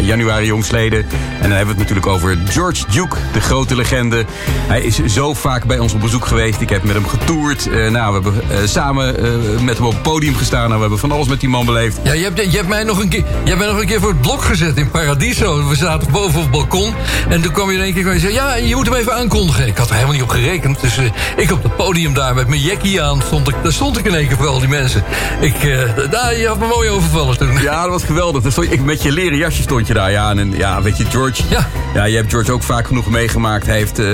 januari 0.00 0.46
jongsleden. 0.46 0.98
En 0.98 1.48
dan 1.48 1.50
hebben 1.50 1.74
we 1.76 1.82
het 1.82 1.90
natuurlijk 1.90 2.06
over 2.06 2.38
George 2.48 2.84
Duke, 2.90 3.16
de 3.32 3.40
grote 3.40 3.76
legende. 3.76 4.24
Hij 4.66 4.80
is 4.80 5.04
zo 5.04 5.34
vaak 5.34 5.64
bij 5.64 5.78
ons 5.78 5.92
op 5.92 6.00
bezoek 6.00 6.26
geweest. 6.26 6.60
Ik 6.60 6.68
heb 6.68 6.82
met 6.82 6.94
hem 6.94 7.06
getoerd. 7.08 7.66
Eh, 7.70 7.88
nou, 7.90 8.22
we 8.22 8.30
hebben 8.30 8.50
eh, 8.50 8.66
samen 8.68 9.18
eh, 9.18 9.60
met 9.60 9.76
hem 9.76 9.86
op 9.86 9.92
het 9.92 10.02
podium 10.02 10.34
gestaan. 10.36 10.60
Nou, 10.64 10.74
we 10.74 10.80
hebben 10.80 10.98
van 10.98 11.12
alles 11.12 11.26
met 11.28 11.40
die 11.40 11.48
man 11.48 11.66
beleefd. 11.66 11.98
Ja, 12.02 12.12
je 12.12 12.22
hebt, 12.24 12.50
je 12.50 12.56
hebt 12.56 12.68
mij 12.68 12.84
nog 12.84 12.98
een 13.02 13.08
keer, 13.08 13.24
je 13.44 13.50
hebt 13.50 13.66
nog 13.66 13.80
een 13.80 13.86
keer 13.86 14.00
voor 14.00 14.08
het 14.08 14.20
blok 14.20 14.42
gezet 14.42 14.76
in 14.76 14.90
Paradiso. 14.90 15.68
We 15.68 15.76
zaten 15.76 16.12
boven 16.12 16.36
op 16.36 16.42
het 16.42 16.50
balkon. 16.50 16.94
En 17.28 17.42
toen 17.42 17.52
kwam 17.52 17.70
je 17.70 17.76
in 17.76 17.82
één 17.82 17.94
keer 17.94 18.08
en 18.08 18.20
zei... 18.20 18.32
Ja, 18.32 18.54
je 18.54 18.74
moet 18.76 18.86
hem 18.86 18.94
even 18.94 19.14
aankondigen. 19.14 19.66
Ik 19.66 19.76
had 19.76 19.86
er 19.88 19.94
helemaal 19.94 20.14
niet 20.14 20.22
op 20.22 20.28
gerekend. 20.28 20.80
Dus 20.80 20.96
eh, 20.96 21.04
ik 21.36 21.50
op 21.52 21.62
het 21.62 21.76
podium 21.76 22.14
daar 22.14 22.34
met 22.34 22.48
mijn 22.48 22.60
jackie 22.60 23.02
aan. 23.02 23.22
Stond 23.26 23.48
ik, 23.48 23.54
daar 23.62 23.72
stond 23.72 23.97
ik 23.98 24.06
in 24.06 24.14
één 24.14 24.26
keer 24.26 24.36
vooral, 24.36 24.58
die 24.58 24.68
mensen. 24.68 25.04
Ik, 25.40 25.64
eh, 25.64 26.10
daar, 26.10 26.36
je 26.36 26.46
had 26.46 26.58
me 26.58 26.66
mooi 26.66 26.88
overvallen 26.88 27.38
toen. 27.38 27.62
Ja, 27.62 27.82
dat 27.82 27.90
was 27.90 28.04
geweldig. 28.04 28.42
Dan 28.42 28.52
stond 28.52 28.70
je, 28.70 28.80
met 28.80 29.02
je 29.02 29.12
leren 29.12 29.38
jasje 29.38 29.62
stond 29.62 29.86
je 29.86 29.94
daar. 29.94 30.10
Ja, 30.10 30.30
en 30.30 30.52
ja, 30.56 30.82
weet 30.82 30.96
je, 30.96 31.04
George. 31.04 31.42
Ja. 31.48 31.68
Ja, 31.94 32.04
je 32.04 32.16
hebt 32.16 32.30
George 32.30 32.52
ook 32.52 32.62
vaak 32.62 32.86
genoeg 32.86 33.10
meegemaakt. 33.10 33.66
Hij 33.66 33.76
heeft 33.76 33.98
eh, 33.98 34.06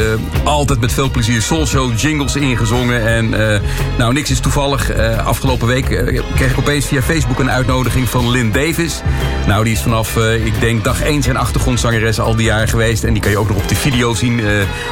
altijd 0.44 0.80
met 0.80 0.92
veel 0.92 1.10
plezier 1.10 1.42
Soul 1.42 1.66
Show 1.66 1.98
jingles 1.98 2.36
ingezongen. 2.36 3.06
En 3.06 3.52
eh, 3.52 3.60
nou, 3.98 4.12
niks 4.12 4.30
is 4.30 4.40
toevallig. 4.40 4.92
Afgelopen 5.24 5.66
week 5.66 5.84
kreeg 6.34 6.50
ik 6.50 6.58
opeens 6.58 6.86
via 6.86 7.02
Facebook 7.02 7.38
een 7.38 7.50
uitnodiging 7.50 8.08
van 8.08 8.30
Lynn 8.30 8.52
Davis. 8.52 9.00
Nou, 9.46 9.64
die 9.64 9.72
is 9.72 9.82
vanaf, 9.82 10.16
ik 10.44 10.60
denk, 10.60 10.84
dag 10.84 11.02
1 11.02 11.22
zijn 11.22 11.36
achtergrondzangeres 11.36 12.20
al 12.20 12.36
die 12.36 12.46
jaren 12.46 12.68
geweest. 12.68 13.04
En 13.04 13.12
die 13.12 13.22
kan 13.22 13.30
je 13.30 13.38
ook 13.38 13.48
nog 13.48 13.56
op 13.56 13.68
de 13.68 13.74
video 13.74 14.14
zien. 14.14 14.40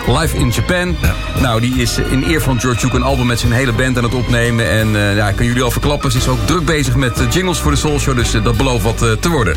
live 0.06 0.36
in 0.36 0.50
Japan. 0.50 0.96
Nou, 1.40 1.60
die 1.60 1.74
is 1.74 1.98
in 1.98 2.24
eer 2.28 2.42
van 2.42 2.60
George 2.60 2.80
Duke 2.80 2.96
een 2.96 3.02
album 3.02 3.26
met 3.26 3.40
zijn 3.40 3.52
hele 3.52 3.72
band 3.72 3.96
aan 3.96 4.04
het 4.04 4.14
opnemen. 4.14 4.70
En 4.70 4.81
eh, 4.88 5.16
ja, 5.16 5.28
ik 5.28 5.36
kan 5.36 5.46
jullie 5.46 5.62
al 5.62 5.70
verklappen. 5.70 6.10
Ze 6.10 6.18
is 6.18 6.28
ook 6.28 6.46
druk 6.46 6.64
bezig 6.64 6.96
met 6.96 7.20
eh, 7.20 7.30
jingles 7.30 7.58
voor 7.58 7.70
de 7.70 7.76
Soul 7.76 7.98
Show. 7.98 8.16
Dus 8.16 8.34
eh, 8.34 8.44
dat 8.44 8.56
belooft 8.56 8.82
wat 8.82 8.98
te 8.98 9.28
worden. 9.28 9.56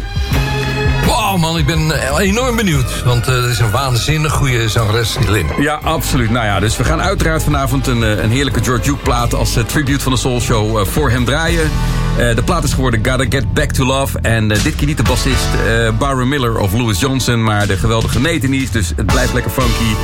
Wow 1.06 1.40
man, 1.40 1.58
ik 1.58 1.66
ben 1.66 1.92
enorm 2.20 2.56
benieuwd. 2.56 3.04
Want 3.04 3.26
het 3.26 3.46
is 3.46 3.60
een 3.60 3.72
waanzinnig 3.72 4.32
goede 4.32 4.70
zangeres, 4.70 5.18
Lin. 5.28 5.48
Ja, 5.60 5.80
absoluut. 5.84 6.30
Nou 6.30 6.46
ja, 6.46 6.60
dus 6.60 6.78
we 6.78 6.84
gaan 6.84 7.02
uiteraard 7.02 7.44
vanavond 7.44 7.88
een, 7.88 8.02
een 8.24 8.30
heerlijke 8.30 8.64
George 8.64 8.84
Duke 8.84 9.04
plaat 9.04 9.34
als 9.34 9.58
tribute 9.68 10.04
van 10.04 10.12
de 10.12 10.18
Soul 10.18 10.42
Show 10.42 10.86
voor 10.86 11.10
hem 11.10 11.26
draaien. 11.26 11.72
De 12.18 12.44
plaat 12.46 12.64
is 12.64 12.74
geworden 12.74 13.06
Gotta 13.06 13.26
Get 13.30 13.54
Back 13.54 13.72
to 13.72 13.86
Love. 13.86 14.20
En 14.20 14.48
dit 14.48 14.76
keer 14.76 14.88
niet 14.88 14.98
de 14.98 15.04
bassist 15.04 15.46
eh 15.68 15.98
Byron 15.98 16.28
Miller 16.28 16.58
of 16.58 16.74
Louis 16.74 17.00
Johnson, 17.00 17.44
maar 17.44 17.68
de 17.68 17.78
geweldige 17.78 18.20
Nathanie's. 18.20 18.72
Dus 18.72 18.94
het 18.96 19.06
blijft 19.06 19.34
lekker 19.34 19.52
funky. 19.52 19.96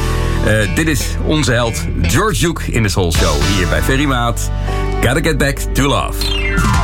Dit 0.76 0.88
is 0.88 1.02
onze 1.26 1.52
held 1.52 1.86
George 2.02 2.40
Duke 2.40 2.72
in 2.72 2.84
de 2.84 2.90
Soul 2.90 3.14
Show 3.14 3.42
hier 3.56 3.68
bij 3.68 3.82
Ferry 3.82 4.06
Maat. 4.06 4.52
Gotta 5.02 5.20
Get 5.20 5.40
Back 5.40 5.56
to 5.74 5.88
Love. 5.88 6.81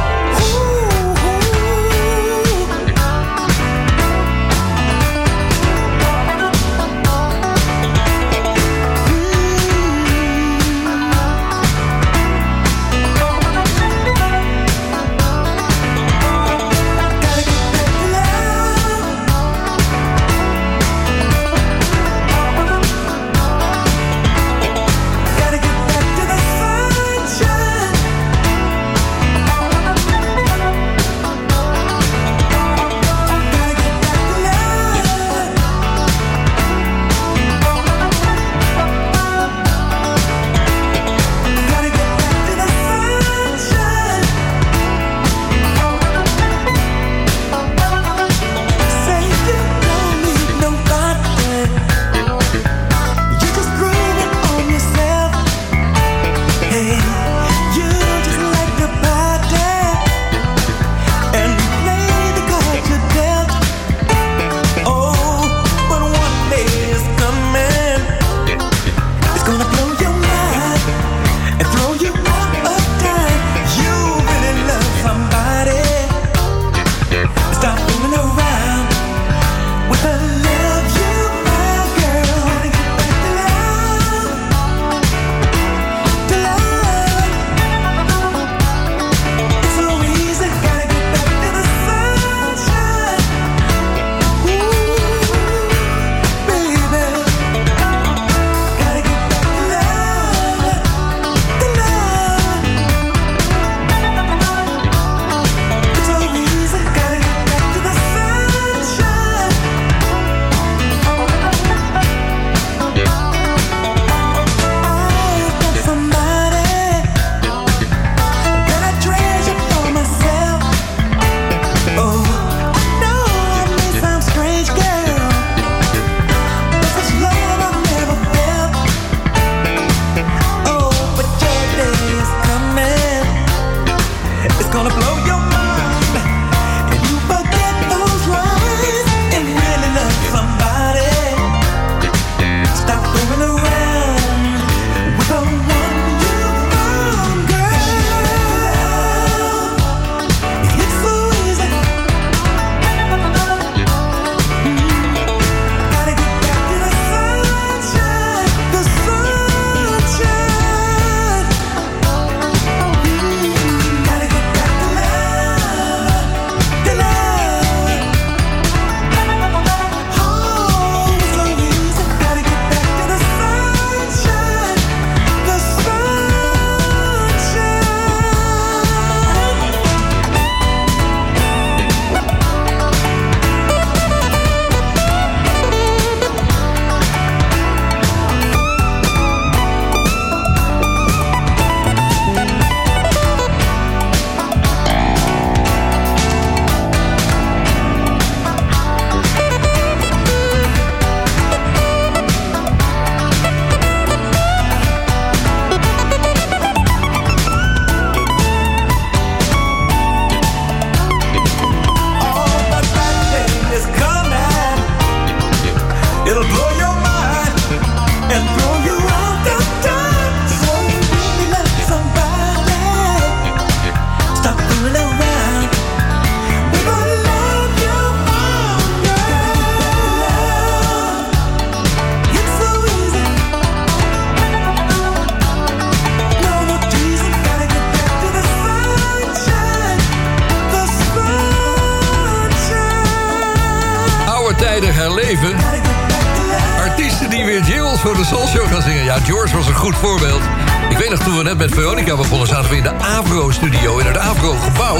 Toen 251.27 251.37
we 251.37 251.43
net 251.43 251.57
met 251.57 251.73
Veronica 251.73 252.15
begonnen... 252.15 252.47
zaten 252.47 252.69
we 252.69 252.75
in 252.75 252.83
de 252.83 252.93
Avro-studio, 252.93 253.97
in 253.97 254.05
het 254.05 254.17
Avro-gebouw. 254.17 254.97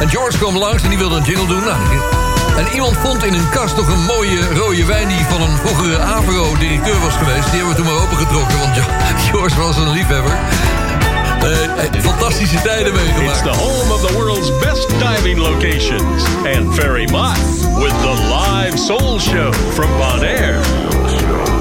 En 0.00 0.08
George 0.08 0.38
kwam 0.38 0.58
langs 0.58 0.82
en 0.82 0.88
die 0.88 0.98
wilde 0.98 1.16
een 1.16 1.22
jingle 1.22 1.46
doen. 1.46 1.64
Nou, 1.64 1.80
en 2.56 2.66
iemand 2.74 2.96
vond 2.96 3.24
in 3.24 3.34
een 3.34 3.50
kast 3.50 3.76
nog 3.76 3.88
een 3.88 4.04
mooie 4.04 4.54
rode 4.54 4.84
wijn... 4.84 5.08
die 5.08 5.24
van 5.28 5.40
een 5.40 5.56
vroegere 5.56 5.98
Avro-directeur 5.98 7.00
was 7.00 7.14
geweest. 7.14 7.50
Die 7.50 7.58
hebben 7.58 7.68
we 7.68 7.74
toen 7.74 7.84
maar 7.84 8.02
opengetrokken, 8.02 8.58
want 8.58 8.76
George 9.30 9.60
was 9.60 9.76
een 9.76 9.90
liefhebber. 9.90 10.38
Eh, 11.42 12.00
fantastische 12.00 12.60
tijden 12.62 12.92
meegemaakt. 12.92 13.44
It's 13.44 13.56
the 13.56 13.62
home 13.62 13.92
of 13.94 14.06
the 14.06 14.12
world's 14.12 14.58
best 14.58 14.88
diving 14.88 15.38
locations. 15.38 16.24
And 16.56 16.74
Ferry 16.74 17.10
Mott 17.10 17.38
with 17.74 17.94
the 18.02 18.14
live 18.28 18.78
soul 18.78 19.18
show 19.18 19.52
from 19.52 19.90
Bonaire. 19.98 21.59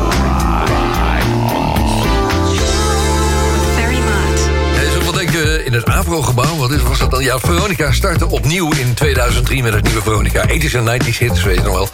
Het 5.79 5.89
Avro-gebouw, 5.89 6.55
wat 6.57 6.71
is, 6.71 6.81
was 6.81 6.99
dat 6.99 7.11
dan? 7.11 7.23
Ja, 7.23 7.39
Veronica 7.39 7.91
startte 7.91 8.27
opnieuw 8.27 8.71
in 8.71 8.93
2003 8.93 9.63
met 9.63 9.73
het 9.73 9.83
nieuwe 9.83 10.01
Veronica. 10.01 10.47
80s 10.47 10.71
en 10.73 11.01
90s 11.01 11.17
hits, 11.17 11.43
weet 11.43 11.55
je 11.55 11.61
nog 11.61 11.73
wel. 11.73 11.89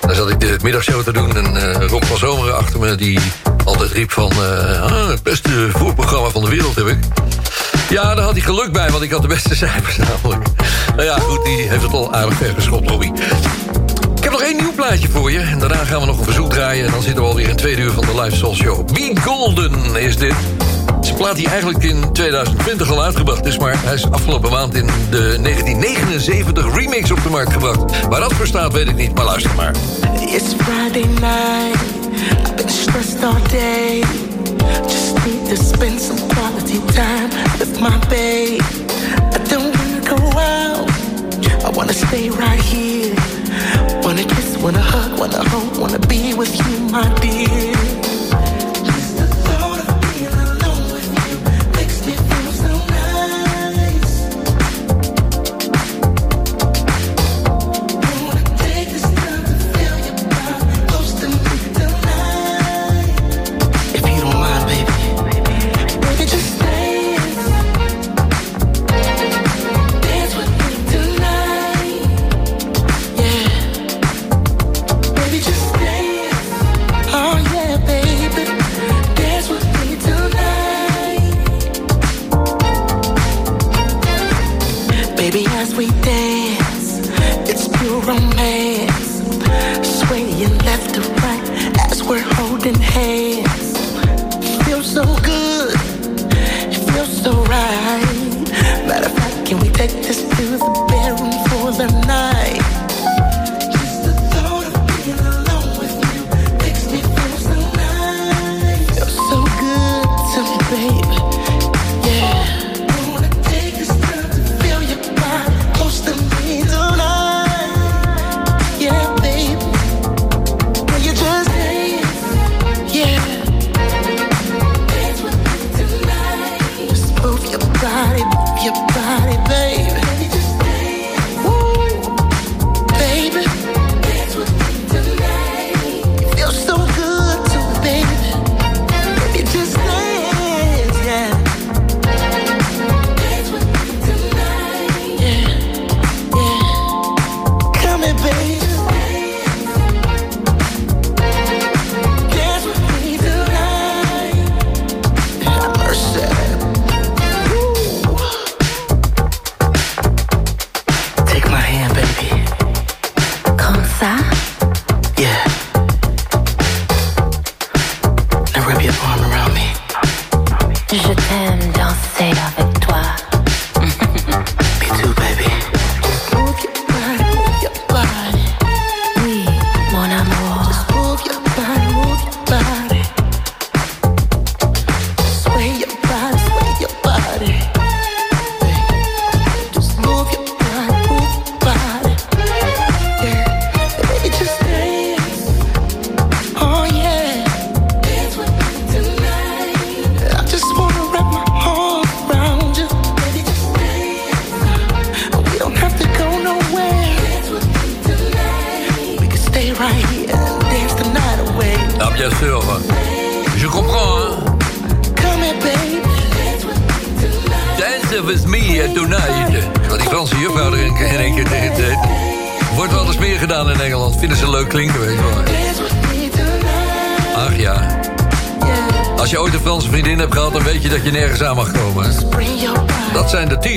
Daar 0.00 0.14
zat 0.14 0.30
ik 0.30 0.40
de 0.40 0.58
middagshow 0.62 1.02
te 1.02 1.12
doen 1.12 1.36
en 1.36 1.56
eh, 1.56 1.88
Rob 1.88 2.04
van 2.04 2.18
Zomeren 2.18 2.56
achter 2.56 2.80
me... 2.80 2.94
die 2.94 3.18
altijd 3.64 3.90
riep 3.90 4.12
van, 4.12 4.30
eh, 4.30 4.82
ah, 4.82 5.08
het 5.08 5.22
beste 5.22 5.68
voerprogramma 5.72 6.28
van 6.28 6.42
de 6.42 6.48
wereld 6.48 6.74
heb 6.74 6.86
ik. 6.86 6.98
Ja, 7.88 8.14
daar 8.14 8.24
had 8.24 8.32
hij 8.32 8.42
geluk 8.42 8.72
bij, 8.72 8.90
want 8.90 9.02
ik 9.02 9.10
had 9.10 9.22
de 9.22 9.28
beste 9.28 9.56
cijfers 9.56 9.96
namelijk. 9.96 10.44
Nou 10.96 11.08
ja, 11.08 11.18
goed, 11.18 11.44
die 11.44 11.68
heeft 11.68 11.82
het 11.82 11.92
al 11.92 12.14
aardig 12.14 12.34
ver 12.34 12.54
geschopt, 12.54 12.88
Robbie. 12.88 13.12
Ik 14.16 14.24
heb 14.24 14.32
nog 14.32 14.42
één 14.42 14.56
nieuw 14.56 14.72
plaatje 14.72 15.08
voor 15.08 15.30
je. 15.30 15.38
En 15.38 15.58
daarna 15.58 15.84
gaan 15.84 16.00
we 16.00 16.06
nog 16.06 16.18
een 16.18 16.24
verzoek 16.24 16.50
draaien. 16.50 16.86
En 16.86 16.92
dan 16.92 17.02
zitten 17.02 17.22
we 17.22 17.28
alweer 17.28 17.48
in 17.48 17.56
twee 17.56 17.76
uur 17.76 17.92
van 17.92 18.04
de 18.04 18.20
Live 18.20 18.36
Soul 18.36 18.54
Show. 18.54 18.86
Be 18.92 19.12
Golden 19.20 19.96
is 19.96 20.16
dit. 20.16 20.34
Plaat 21.18 21.36
die 21.36 21.48
eigenlijk 21.48 21.84
in 21.84 22.12
2020 22.12 22.90
al 22.90 23.02
uitgebracht 23.02 23.46
is... 23.46 23.58
maar 23.58 23.84
hij 23.84 23.94
is 23.94 24.10
afgelopen 24.10 24.50
maand 24.50 24.74
in 24.74 24.86
de 24.86 25.38
1979 25.42 26.74
remix 26.74 27.10
op 27.10 27.22
de 27.22 27.28
markt 27.28 27.52
gebracht. 27.52 28.06
Waar 28.08 28.20
dat 28.20 28.32
voor 28.32 28.46
staat, 28.46 28.72
weet 28.72 28.88
ik 28.88 28.96
niet, 28.96 29.14
maar 29.14 29.24
luister 29.24 29.54
maar. 29.54 29.74
It's 30.20 30.54
Friday 30.54 31.06
night. 31.20 31.80
I've 32.46 32.54
been 32.54 32.68
stressed 32.68 33.24
all 33.24 33.42
day. 33.50 34.04
Just 34.86 35.14
need 35.26 35.48
to 35.48 35.64
spend 35.64 36.00
some 36.00 36.20
quality 36.26 36.80
time 36.92 37.28
with 37.58 37.80
my 37.80 37.98
babe. 38.08 38.62
I 39.34 39.48
don't 39.48 39.76
wanna 39.76 40.16
go 40.16 40.38
out. 40.38 40.90
I 41.64 41.70
wanna 41.72 41.92
stay 41.92 42.28
right 42.28 42.62
here. 42.62 43.14
Wanna 44.02 44.24
kiss, 44.24 44.56
wanna 44.60 44.82
hug, 44.82 45.18
wanna 45.18 45.48
hold, 45.48 45.78
wanna 45.78 46.06
be 46.06 46.34
with 46.34 46.56
you, 46.56 46.78
my 46.90 47.08
dear. 47.20 48.07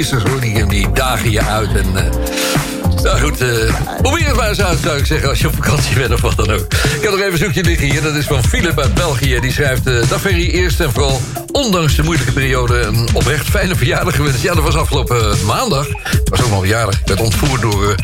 Dat 0.02 0.10
teasers, 0.10 0.32
hoor. 0.32 0.68
Die, 0.70 0.92
dagen 0.92 1.32
je 1.32 1.42
uit. 1.42 1.70
En, 1.76 1.86
eh, 1.96 3.04
nou 3.04 3.20
goed, 3.20 3.42
eh, 3.42 3.76
probeer 4.02 4.28
het 4.28 4.36
maar 4.36 4.50
eens 4.50 4.62
uit, 4.62 4.80
zou 4.84 4.98
ik 4.98 5.06
zeggen... 5.06 5.30
als 5.30 5.40
je 5.40 5.48
op 5.48 5.56
vakantie 5.56 5.96
bent 5.96 6.14
of 6.14 6.22
wat 6.22 6.36
dan 6.36 6.52
ook. 6.52 6.74
Ik 6.74 7.02
heb 7.02 7.12
nog 7.12 7.20
even 7.20 7.32
een 7.32 7.38
zoekje 7.38 7.64
liggen 7.64 7.90
hier. 7.90 8.02
Dat 8.02 8.16
is 8.16 8.26
van 8.26 8.44
Philip 8.44 8.80
uit 8.80 8.94
België. 8.94 9.40
Die 9.40 9.52
schrijft... 9.52 9.88
eh 9.88 10.10
Dag 10.10 10.22
Ferry, 10.22 10.50
eerst 10.50 10.80
en 10.80 10.92
vooral... 10.92 11.22
ondanks 11.52 11.96
de 11.96 12.04
moeilijke 12.04 12.32
periode... 12.32 12.80
een 12.82 13.08
oprecht 13.14 13.50
fijne 13.50 13.76
verjaardag 13.76 14.16
gewenst. 14.16 14.42
Ja, 14.42 14.54
dat 14.54 14.64
was 14.64 14.76
afgelopen 14.76 15.46
maandag. 15.46 15.88
Het 15.88 16.30
was 16.30 16.42
ook 16.42 16.50
nog 16.50 16.60
verjaardag. 16.60 17.00
Ik 17.00 17.08
werd 17.08 17.22
ontvoerd 17.22 17.62
door... 17.62 17.96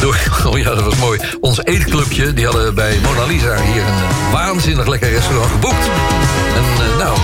door... 0.00 0.16
Oh 0.46 0.58
ja, 0.58 0.74
dat 0.74 0.84
was 0.84 0.96
mooi. 0.96 1.20
Ons 1.40 1.64
eetclubje, 1.64 2.34
die 2.34 2.44
hadden 2.44 2.74
bij 2.74 2.98
Mona 3.02 3.24
Lisa 3.26 3.62
hier 3.62 3.82
een 3.82 4.32
waanzinnig 4.32 4.86
lekker 4.86 5.10
restaurant 5.10 5.50
geboekt. 5.50 5.90
En 6.56 6.96
nou, 6.98 7.18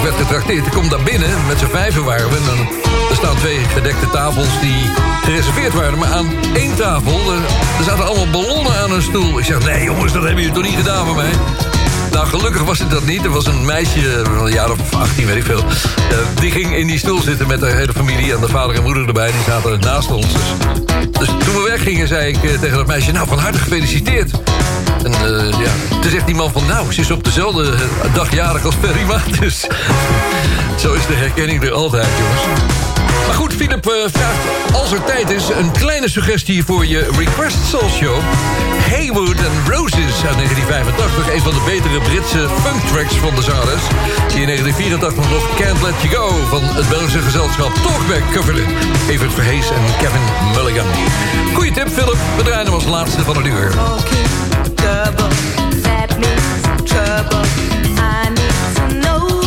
ik 0.00 0.06
werd 0.06 0.16
getrakteerd. 0.26 0.66
Ik 0.66 0.72
kom 0.72 0.88
daar 0.88 1.02
binnen, 1.02 1.28
met 1.48 1.58
z'n 1.58 1.66
vijven 1.66 2.04
waren 2.04 2.28
we. 2.30 2.38
Dan- 2.46 2.68
er 3.10 3.16
staan 3.16 3.36
twee 3.36 3.58
gedekte 3.74 4.10
tafels 4.10 4.60
die 4.60 4.90
gereserveerd 5.24 5.72
waren. 5.74 5.98
Maar 5.98 6.08
aan 6.12 6.30
één 6.54 6.76
tafel, 6.76 7.32
er, 7.32 7.38
er 7.78 7.84
zaten 7.84 8.06
allemaal 8.06 8.30
ballonnen 8.30 8.80
aan 8.80 8.92
een 8.92 9.02
stoel. 9.02 9.38
Ik 9.38 9.44
zeg, 9.44 9.64
nee 9.64 9.84
jongens, 9.84 10.12
dat 10.12 10.22
hebben 10.22 10.40
jullie 10.42 10.54
toch 10.58 10.64
niet 10.64 10.76
gedaan 10.76 11.06
voor 11.06 11.14
mij? 11.16 11.30
Nou, 12.12 12.26
gelukkig 12.26 12.62
was 12.62 12.78
het 12.78 12.90
dat 12.90 13.04
niet. 13.04 13.24
Er 13.24 13.30
was 13.30 13.46
een 13.46 13.64
meisje, 13.64 14.20
van 14.24 14.46
een 14.46 14.52
jaar 14.52 14.70
of 14.70 14.94
18, 14.94 15.26
weet 15.26 15.36
ik 15.36 15.44
veel. 15.44 15.58
eh, 16.10 16.16
die 16.40 16.50
ging 16.50 16.74
in 16.76 16.86
die 16.86 16.98
stoel 16.98 17.20
zitten 17.20 17.46
met 17.46 17.60
haar 17.60 17.74
hele 17.74 17.92
familie... 17.92 18.32
en 18.34 18.40
de 18.40 18.48
vader 18.48 18.76
en 18.76 18.82
moeder 18.82 19.06
erbij, 19.06 19.30
die 19.30 19.42
zaten 19.46 19.80
naast 19.80 20.10
ons. 20.10 20.26
Dus, 20.32 20.42
dus 21.18 21.28
toen 21.28 21.54
we 21.62 21.68
weggingen, 21.68 22.08
zei 22.08 22.28
ik 22.28 22.44
eh, 22.44 22.58
tegen 22.60 22.76
dat 22.76 22.86
meisje... 22.86 23.12
nou, 23.12 23.28
van 23.28 23.38
harte 23.38 23.58
gefeliciteerd. 23.58 24.30
En 25.04 25.12
eh, 25.12 25.50
ja, 25.50 25.70
toen 26.00 26.10
zegt 26.10 26.26
die 26.26 26.34
man 26.34 26.52
van... 26.52 26.66
nou, 26.66 26.92
ze 26.92 27.00
is 27.00 27.10
op 27.10 27.24
dezelfde 27.24 27.72
eh, 27.72 28.14
dag 28.14 28.34
jarig 28.34 28.64
als 28.64 28.74
Maat. 29.06 29.40
Dus 29.40 29.66
zo 30.78 30.92
is 30.92 31.06
de 31.06 31.14
herkenning 31.14 31.62
er 31.62 31.72
altijd, 31.72 32.08
jongens. 32.18 32.60
Maar 33.26 33.34
goed, 33.34 33.54
Philip 33.54 33.86
eh, 33.86 33.92
vraagt, 34.12 34.38
als 34.74 34.92
er 34.92 35.04
tijd 35.04 35.30
is... 35.30 35.48
een 35.48 35.70
kleine 35.70 36.08
suggestie 36.08 36.64
voor 36.64 36.86
je 36.86 37.08
Request 37.18 37.56
Soul 37.68 37.88
Show. 37.90 38.20
Haywood 38.90 39.38
and 39.48 39.68
Roses 39.68 40.16
uit 40.28 40.36
1985. 40.36 41.34
Een 41.34 41.40
van 41.40 41.52
de 41.52 41.62
betere 41.64 42.00
Britse 42.00 42.48
funk 42.62 42.80
tracks 42.92 43.14
van 43.14 43.34
de 43.34 43.42
zangeres. 43.42 43.84
Die 44.28 44.40
in 44.40 44.46
1984 44.46 45.30
nog 45.30 45.44
Can't 45.60 45.82
Let 45.82 45.98
You 46.02 46.14
Go... 46.14 46.46
van 46.48 46.62
het 46.64 46.88
Belgische 46.88 47.20
gezelschap 47.20 47.74
Talkback 47.74 48.24
coverde. 48.32 48.64
Evert 49.08 49.32
Verhees 49.32 49.70
en 49.70 49.84
Kevin 49.98 50.24
Mulligan. 50.54 50.86
Goeie 51.54 51.72
tip, 51.72 51.88
Philip. 51.88 52.18
We 52.36 52.42
draaien 52.42 52.64
hem 52.64 52.74
als 52.74 52.84
laatste 52.84 53.22
van 53.22 53.36
het 53.36 53.46
uur. 53.46 53.70
Double. 54.80 55.28
That 55.86 56.08
means 56.22 56.64
trouble. 56.90 57.44
I 57.98 58.30
need 58.38 58.76
to 58.76 58.84
know 59.02 59.39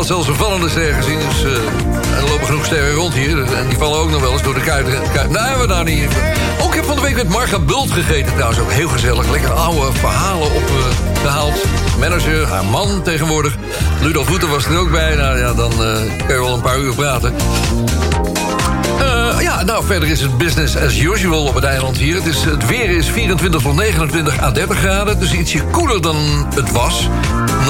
had 0.00 0.08
zelfs 0.08 0.28
een 0.28 0.34
vallende 0.34 0.68
ster 0.68 0.94
gezien. 0.94 1.18
Dus 1.18 1.44
eh, 1.44 2.16
er 2.16 2.28
lopen 2.28 2.46
genoeg 2.46 2.64
sterren 2.64 2.92
rond 2.92 3.14
hier. 3.14 3.52
En 3.52 3.68
die 3.68 3.78
vallen 3.78 3.98
ook 3.98 4.10
nog 4.10 4.20
wel 4.20 4.32
eens 4.32 4.42
door 4.42 4.54
de 4.54 4.60
kuiten. 4.60 4.92
Kuit. 4.92 5.14
hebben 5.14 5.32
nou, 5.32 5.60
we 5.60 5.66
daar 5.66 5.84
niet. 5.84 6.08
Ook 6.60 6.74
heb 6.74 6.84
van 6.84 6.96
de 6.96 7.02
week 7.02 7.14
met 7.14 7.28
Marga 7.28 7.58
Bult 7.58 7.90
gegeten. 7.90 8.32
Trouwens 8.32 8.60
ook 8.60 8.70
heel 8.70 8.88
gezellig. 8.88 9.30
Lekker 9.30 9.52
oude 9.52 9.92
verhalen 9.92 10.54
opgehaald. 10.54 11.54
Eh, 11.54 11.92
uh, 11.92 11.98
Manager, 11.98 12.46
haar 12.46 12.64
man 12.64 13.02
tegenwoordig. 13.02 13.56
Ludolf 14.02 14.26
Voeten 14.26 14.48
was 14.48 14.64
er 14.64 14.78
ook 14.78 14.90
bij. 14.90 15.14
Nou 15.14 15.38
ja, 15.38 15.54
dan 15.54 15.72
uh, 15.72 15.96
kun 16.26 16.34
je 16.34 16.40
wel 16.40 16.54
een 16.54 16.60
paar 16.60 16.78
uur 16.78 16.94
praten. 16.94 17.34
Ja, 19.40 19.62
nou, 19.62 19.84
verder 19.84 20.08
is 20.08 20.20
het 20.20 20.38
business 20.38 20.76
as 20.76 20.98
usual 20.98 21.44
op 21.44 21.54
het 21.54 21.64
eiland 21.64 21.96
hier. 21.96 22.14
Het, 22.14 22.26
is, 22.26 22.44
het 22.44 22.66
weer 22.66 22.90
is 22.90 23.08
24 23.08 23.62
van 23.62 23.76
29 23.76 24.42
à 24.42 24.50
30 24.50 24.78
graden, 24.78 25.18
dus 25.20 25.32
ietsje 25.32 25.62
koeler 25.62 26.02
dan 26.02 26.16
het 26.54 26.70
was 26.70 27.08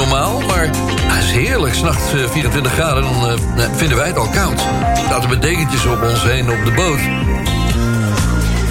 normaal, 0.00 0.40
maar 0.40 0.70
het 1.02 1.24
is 1.24 1.30
heerlijk. 1.30 1.74
S'nachts 1.74 2.12
eh, 2.12 2.30
24 2.30 2.72
graden, 2.72 3.02
dan 3.02 3.30
eh, 3.30 3.38
nou, 3.56 3.68
vinden 3.76 3.96
wij 3.96 4.06
het 4.06 4.16
al 4.16 4.28
koud. 4.28 4.66
Laten 5.10 5.30
we 5.30 5.38
dekentjes 5.38 5.86
op 5.86 6.02
ons 6.02 6.22
heen 6.22 6.50
op 6.50 6.64
de 6.64 6.72
boot. 6.72 7.00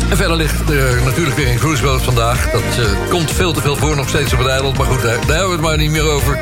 En 0.09 0.17
verder 0.17 0.35
ligt 0.35 0.69
er 0.69 1.01
natuurlijk 1.03 1.35
weer 1.35 1.51
een 1.51 1.57
cruiseboot 1.57 2.01
vandaag. 2.01 2.51
Dat 2.51 2.61
eh, 2.61 3.09
komt 3.09 3.31
veel 3.31 3.51
te 3.51 3.61
veel 3.61 3.75
voor 3.75 3.95
nog 3.95 4.09
steeds 4.09 4.33
op 4.33 4.39
het 4.39 4.47
eiland. 4.47 4.77
Maar 4.77 4.87
goed, 4.87 5.01
daar, 5.01 5.11
hebben 5.11 5.45
we 5.45 5.51
het 5.51 5.61
maar 5.61 5.77
niet 5.77 5.91
meer 5.91 6.09
over. 6.09 6.39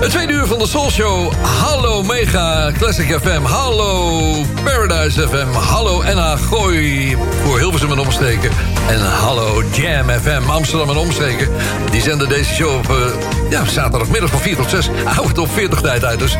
Het 0.00 0.10
tweede 0.10 0.32
uur 0.32 0.46
van 0.46 0.58
de 0.58 0.66
Soul 0.66 0.90
Show. 0.90 1.32
Hallo 1.42 2.02
Mega 2.02 2.72
Classic 2.78 3.18
FM. 3.20 3.42
Hallo 3.42 4.44
Paradise 4.64 5.28
FM. 5.28 5.52
Hallo 5.52 6.02
NH 6.02 6.38
Gooi. 6.38 7.16
Voor 7.44 7.58
Hilversum 7.58 7.90
en 7.92 7.98
omsteken. 7.98 8.50
En 8.88 9.00
hallo 9.00 9.62
Jam 9.72 10.08
FM 10.08 10.50
Amsterdam 10.50 10.90
en 10.90 10.96
omstreken. 10.96 11.48
Die 11.90 12.00
zenden 12.00 12.28
deze 12.28 12.54
show 12.54 12.76
op 12.76 13.16
ja, 13.50 13.64
zaterdagmiddag 13.64 14.30
van 14.30 14.40
4 14.40 14.56
tot 14.56 14.70
6. 14.70 14.88
Oude 15.16 15.40
op 15.40 15.52
40 15.52 15.80
tijd 15.80 16.04
uit 16.04 16.18
dus. 16.18 16.36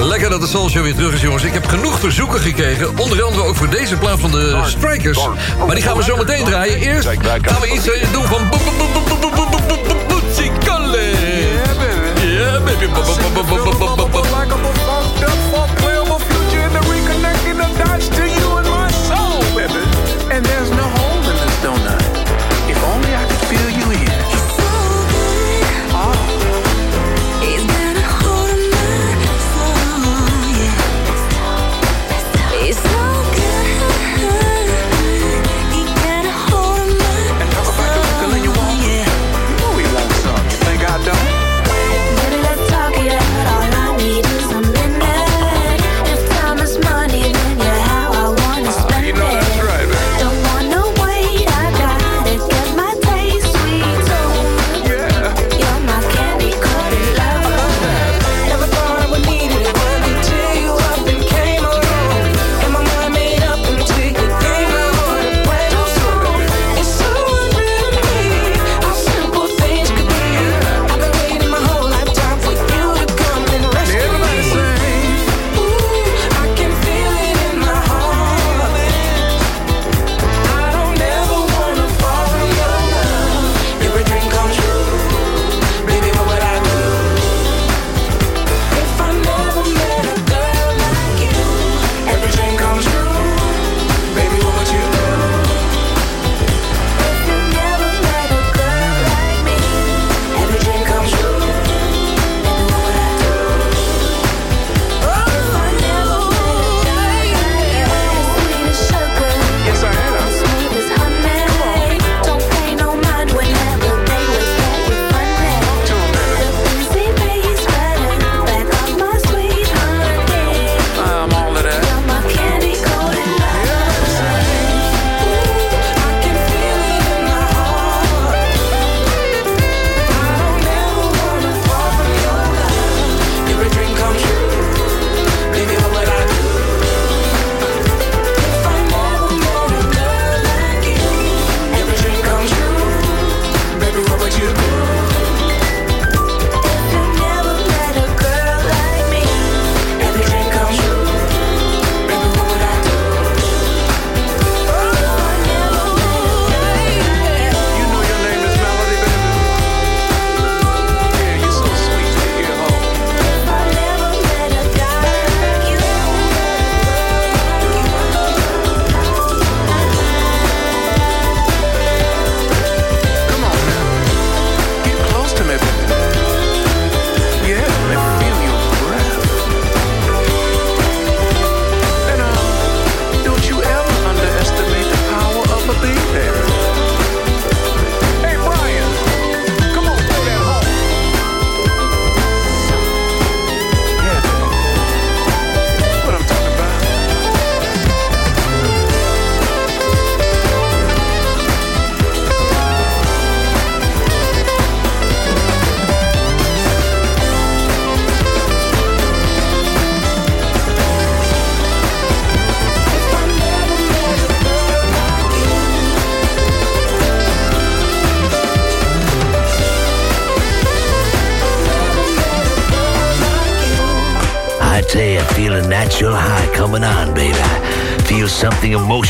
Lekker 0.00 0.30
dat 0.30 0.40
de 0.40 0.46
Soulshow 0.46 0.82
weer 0.82 0.94
terug 0.94 1.14
is 1.14 1.20
jongens. 1.20 1.42
Ik 1.42 1.52
heb 1.52 1.66
genoeg 1.66 1.98
verzoeken 1.98 2.40
gekregen. 2.40 2.98
Onder 2.98 3.22
andere 3.22 3.44
ook 3.44 3.56
voor 3.56 3.70
deze 3.70 3.96
plaat 3.96 4.20
van 4.20 4.30
de 4.30 4.62
Strikers. 4.66 5.28
Maar 5.66 5.74
die 5.74 5.84
gaan 5.84 5.96
we 5.96 6.02
zo 6.02 6.16
meteen 6.16 6.44
draaien. 6.44 6.78
Eerst 6.78 7.08
gaan 7.42 7.60
we 7.60 7.72
iets 7.72 7.84
doen 8.12 8.24
van... 8.24 8.48
Yeah 11.36 11.78
baby. 11.78 12.26
Yeah 12.26 12.64
baby. 12.64 12.86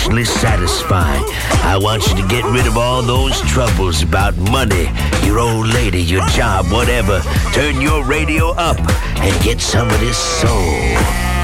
emotionally 0.07 0.24
satisfying. 0.24 1.24
I 1.65 1.78
want 1.81 2.07
you 2.07 2.15
to 2.16 2.28
get 2.28 2.45
rid 2.45 2.66
of 2.66 2.77
all 2.77 3.03
those 3.03 3.41
troubles 3.43 4.03
about 4.03 4.37
money, 4.37 4.89
your 5.24 5.39
old 5.39 5.66
lady, 5.69 6.03
your 6.03 6.24
job, 6.28 6.66
whatever. 6.70 7.20
Turn 7.53 7.81
your 7.81 8.05
radio 8.05 8.51
up 8.51 8.78
and 9.19 9.45
get 9.45 9.61
some 9.61 9.89
of 9.89 10.01
this 10.01 10.16
soul. 10.16 11.35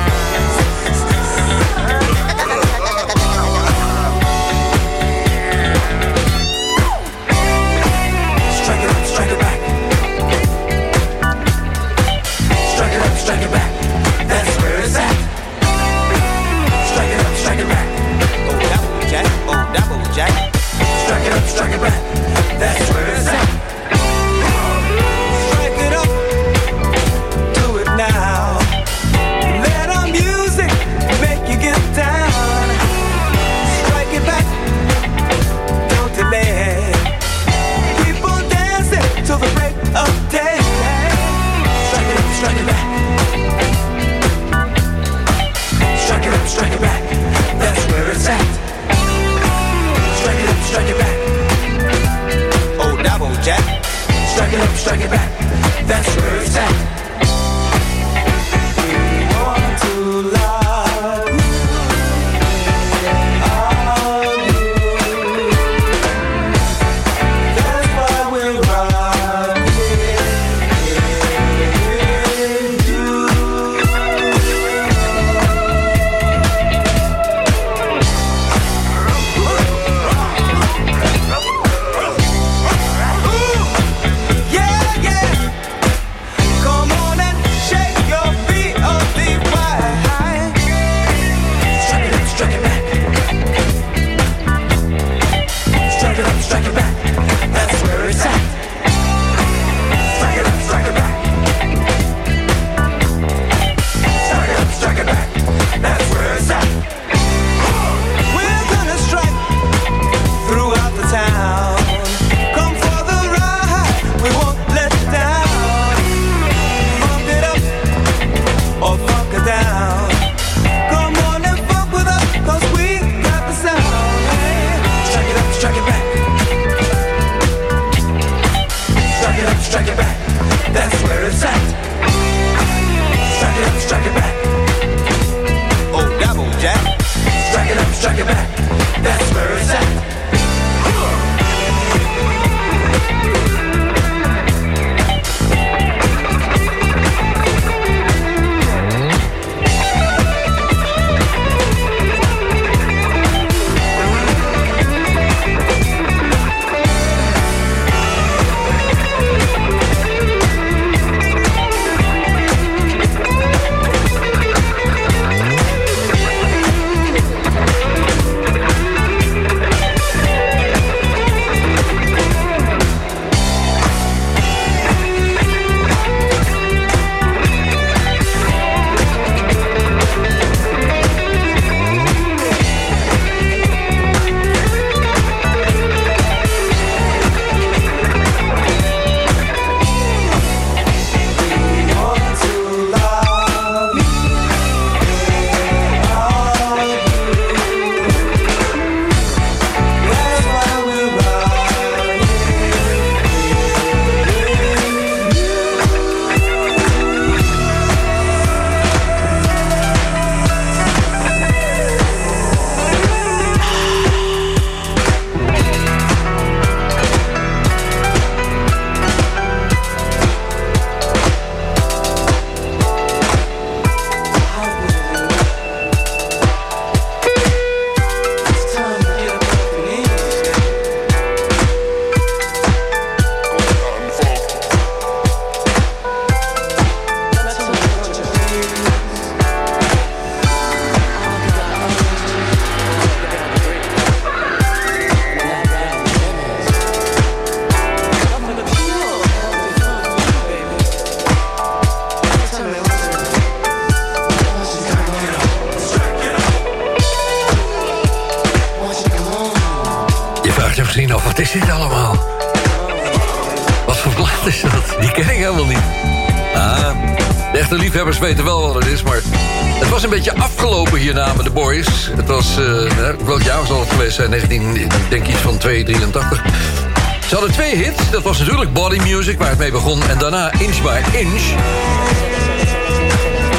Body 278.72 278.98
Music, 278.98 279.38
waar 279.38 279.48
het 279.48 279.58
mee 279.58 279.70
begon. 279.70 280.02
En 280.08 280.18
daarna 280.18 280.52
Inch 280.52 280.82
by 280.82 281.00
Inch. 281.16 281.42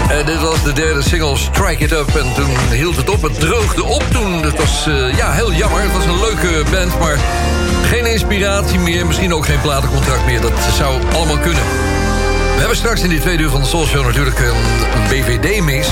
En 0.10 0.26
dit 0.26 0.42
was 0.42 0.64
de 0.64 0.74
derde 0.74 1.02
single, 1.02 1.38
Strike 1.38 1.84
It 1.84 1.92
Up. 1.92 2.16
En 2.16 2.34
toen 2.34 2.50
hield 2.72 2.96
het 2.96 3.10
op, 3.10 3.22
het 3.22 3.40
droogde 3.40 3.84
op 3.84 4.04
toen. 4.12 4.44
Het 4.44 4.58
was 4.58 4.88
eh, 4.88 5.18
ja, 5.18 5.32
heel 5.32 5.54
jammer. 5.54 5.82
Het 5.82 5.94
was 5.94 6.06
een 6.06 6.20
leuke 6.20 6.64
band, 6.72 7.00
maar 7.00 7.18
geen 7.84 8.06
inspiratie 8.06 8.80
meer. 8.80 9.06
Misschien 9.06 9.34
ook 9.34 9.46
geen 9.46 9.62
platencontract 9.62 10.26
meer. 10.26 10.42
Dat 10.42 10.52
zou 10.78 11.02
allemaal 11.14 11.38
kunnen. 11.38 11.64
We 12.54 12.60
hebben 12.60 12.78
straks 12.78 13.02
in 13.02 13.10
die 13.10 13.20
tweede 13.20 13.44
uur 13.44 13.50
van 13.50 13.62
de 13.62 13.68
Soul 13.68 13.86
Show 13.86 14.06
natuurlijk 14.06 14.40
een, 14.40 15.10
BVD-mix. 15.10 15.88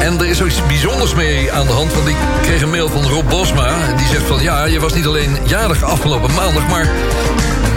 En 0.00 0.18
er 0.18 0.26
is 0.26 0.40
iets 0.40 0.66
bijzonders 0.66 1.14
mee 1.14 1.52
aan 1.52 1.66
de 1.66 1.72
hand. 1.72 1.94
Want 1.94 2.08
ik 2.08 2.16
kreeg 2.42 2.62
een 2.62 2.70
mail 2.70 2.88
van 2.88 3.02
Rob 3.02 3.28
Bosma. 3.28 3.94
Die 3.96 4.06
zegt 4.06 4.24
van 4.26 4.42
ja, 4.42 4.64
je 4.64 4.80
was 4.80 4.94
niet 4.94 5.06
alleen 5.06 5.38
jarig 5.44 5.82
afgelopen 5.82 6.34
maandag... 6.34 6.68
maar 6.68 6.88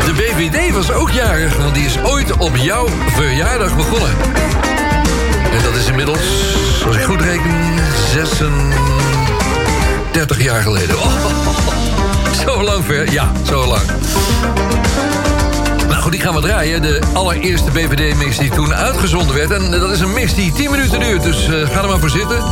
de 0.07 0.13
BVD 0.13 0.73
was 0.73 0.91
ook 0.91 1.11
jarig. 1.11 1.57
Want 1.57 1.75
die 1.75 1.85
is 1.85 1.97
ooit 2.03 2.37
op 2.37 2.55
jouw 2.55 2.87
verjaardag 3.15 3.75
begonnen. 3.75 4.09
En 5.51 5.63
dat 5.63 5.75
is 5.75 5.87
inmiddels, 5.87 6.19
als 6.85 6.95
ik 6.95 7.03
goed 7.03 7.21
reken, 7.21 7.51
36 8.11 10.41
jaar 10.41 10.61
geleden. 10.61 10.97
Oh, 10.97 11.11
zo 12.45 12.63
lang 12.63 12.85
ver, 12.85 13.11
ja, 13.11 13.31
zo 13.45 13.65
lang. 13.65 13.81
Nou 15.87 16.01
goed, 16.01 16.11
die 16.11 16.21
gaan 16.21 16.33
we 16.33 16.41
draaien. 16.41 16.81
De 16.81 16.99
allereerste 17.13 17.71
BVD-mix 17.71 18.37
die 18.37 18.49
toen 18.49 18.73
uitgezonden 18.73 19.35
werd. 19.35 19.51
En 19.51 19.71
dat 19.71 19.91
is 19.91 19.99
een 19.99 20.13
mix 20.13 20.33
die 20.33 20.51
10 20.51 20.71
minuten 20.71 20.99
duurt, 20.99 21.23
dus 21.23 21.47
eh, 21.47 21.69
ga 21.69 21.81
er 21.81 21.87
maar 21.87 21.99
voor 21.99 22.09
zitten. 22.09 22.43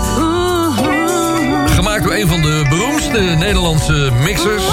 Gemaakt 1.75 2.03
door 2.03 2.13
een 2.13 2.27
van 2.27 2.41
de 2.41 2.65
beroemdste 2.69 3.19
Nederlandse 3.19 4.11
mixers. 4.23 4.63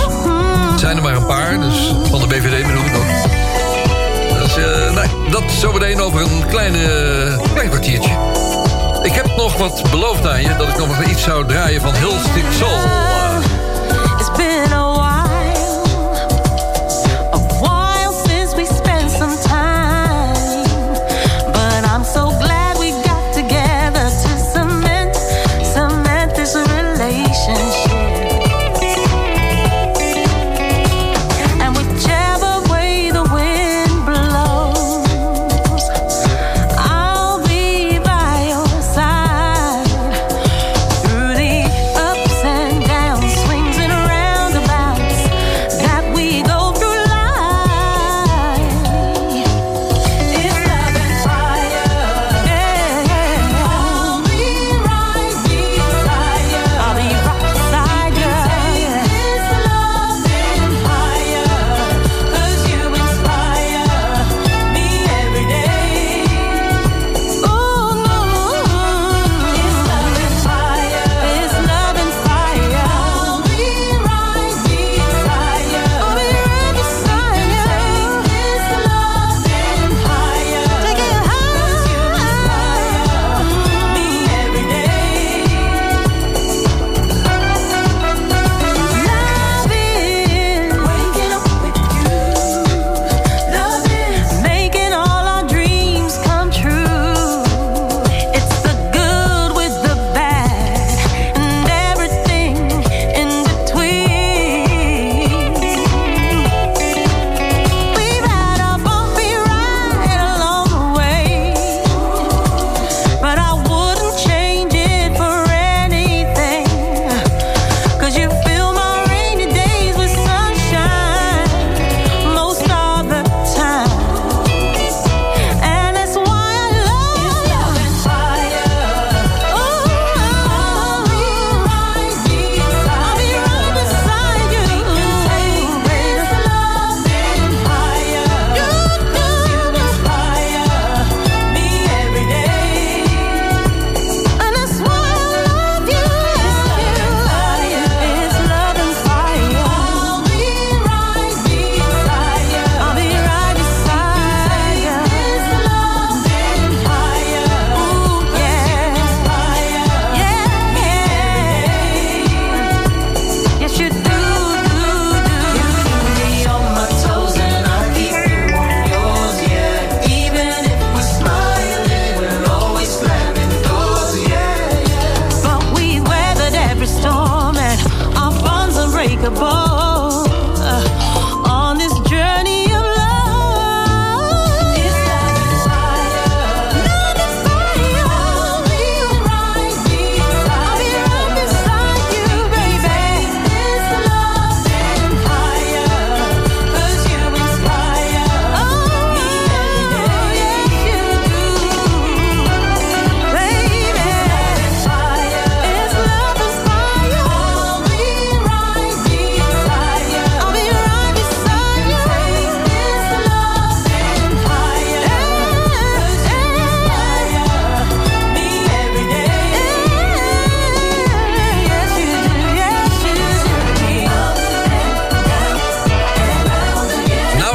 Zijn 0.76 0.96
er 0.96 1.02
maar 1.02 1.14
een 1.14 1.26
paar, 1.26 1.31
zometeen 5.62 6.00
over 6.00 6.20
een 6.20 6.46
kleine, 6.46 7.40
klein 7.52 7.68
kwartiertje. 7.68 8.10
Ik 9.02 9.12
heb 9.12 9.36
nog 9.36 9.56
wat 9.56 9.90
beloofd 9.90 10.26
aan 10.26 10.42
je... 10.42 10.56
dat 10.56 10.68
ik 10.68 10.76
nog 10.76 10.88
maar 10.88 11.10
iets 11.10 11.22
zou 11.22 11.46
draaien 11.46 11.80
van 11.80 11.94
Hill 11.94 12.18
Stick 12.18 12.52
Soul. 12.52 13.51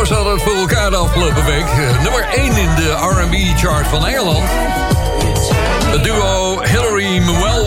Ze 0.07 0.13
hadden 0.13 0.34
het 0.34 0.41
voor 0.41 0.55
elkaar 0.55 0.89
de 0.89 0.95
week. 1.45 1.65
Eh, 1.65 2.01
nummer 2.01 2.27
1 2.35 2.57
in 2.57 2.75
de 2.75 2.91
R&B 2.91 3.57
chart 3.57 3.88
van 3.88 4.05
Engeland. 4.05 4.49
Het 5.85 6.03
duo 6.03 6.61
Hillary 6.61 7.19
Mwelwa 7.19 7.66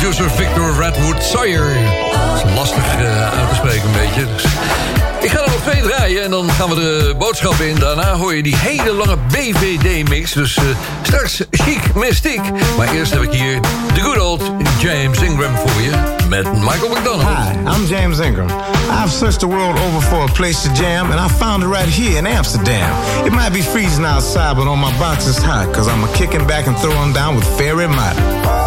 producer 0.00 0.30
Victor 0.30 0.72
Redwood 0.72 1.22
Sawyer. 1.22 1.74
Dat 2.12 2.44
is 2.44 2.54
lastig 2.54 2.94
eh, 2.96 3.38
uit 3.38 3.48
te 3.48 3.54
spreken 3.54 3.82
een 3.82 3.92
beetje. 3.92 4.26
Ik 5.20 5.30
ga 5.30 5.40
er 5.40 5.50
nog 5.50 5.60
twee 5.60 5.82
draaien 5.82 6.24
en 6.24 6.30
dan 6.30 6.50
gaan 6.50 6.68
we 6.68 6.74
de 6.74 7.14
boodschappen 7.18 7.68
in. 7.68 7.78
Daarna 7.78 8.14
hoor 8.14 8.34
je 8.34 8.42
die 8.42 8.56
hele 8.56 8.92
lange 8.92 9.16
BVD-mix. 9.28 10.32
Dus 10.32 10.56
eh, 10.56 10.64
straks 11.02 11.42
chic 11.50 11.94
mystiek. 11.94 12.40
Maar 12.76 12.88
eerst 12.92 13.12
heb 13.12 13.22
ik 13.22 13.30
hier 13.30 13.60
de 13.94 14.00
good 14.00 14.20
old 14.20 14.42
James 14.78 15.18
Ingram 15.18 15.56
voor 15.56 15.82
je. 15.82 15.90
Met 16.28 16.52
Michael 16.52 16.88
McDonald. 16.88 17.28
Hi, 17.28 17.76
I'm 17.76 17.86
James 17.86 18.18
Ingram. 18.18 18.48
I've 19.04 19.10
searched 19.10 19.40
the 19.40 19.48
world 19.48 19.78
over 19.78 20.06
for 20.06 20.22
a 20.28 20.32
place 20.32 20.62
to 20.62 20.72
jam, 20.82 21.10
and 21.10 21.30
I 21.30 21.34
found 21.34 21.62
it 21.62 21.68
right 21.68 21.94
here 21.94 22.18
in 22.18 22.26
Amsterdam. 22.26 22.90
It 23.24 23.32
might 23.32 23.52
be 23.52 23.62
freezing 23.62 24.04
outside, 24.04 24.56
but 24.56 24.66
on 24.66 24.78
my 24.78 24.98
box 24.98 25.26
it's 25.28 25.42
hot, 25.42 25.74
cause 25.74 25.92
I'm 25.92 26.04
a 26.04 26.12
kicking 26.12 26.46
back 26.46 26.66
and 26.66 26.76
throwing 26.78 27.12
down 27.12 27.34
with 27.36 27.58
Fairy 27.58 27.86
Mott. 27.86 28.59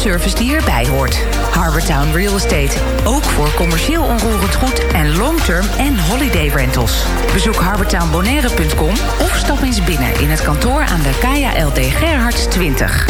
Service 0.00 0.34
die 0.34 0.54
erbij 0.54 0.86
hoort. 0.86 1.24
Harbortown 1.50 2.12
Real 2.12 2.34
Estate. 2.34 2.78
Ook 3.04 3.24
voor 3.24 3.54
commercieel 3.54 4.02
onroerend 4.02 4.54
goed 4.54 4.86
en 4.92 5.16
long-term 5.16 5.66
en 5.78 5.98
holiday 5.98 6.48
rentals. 6.48 7.02
Bezoek 7.32 7.56
harbortownbonaire.com 7.56 8.94
of 9.20 9.34
stap 9.36 9.62
eens 9.62 9.84
binnen 9.84 10.20
in 10.20 10.30
het 10.30 10.42
kantoor 10.42 10.80
aan 10.80 11.02
de 11.02 11.18
Kaya 11.20 11.64
LD 11.66 11.78
Gerhards 11.78 12.44
20. 12.44 13.06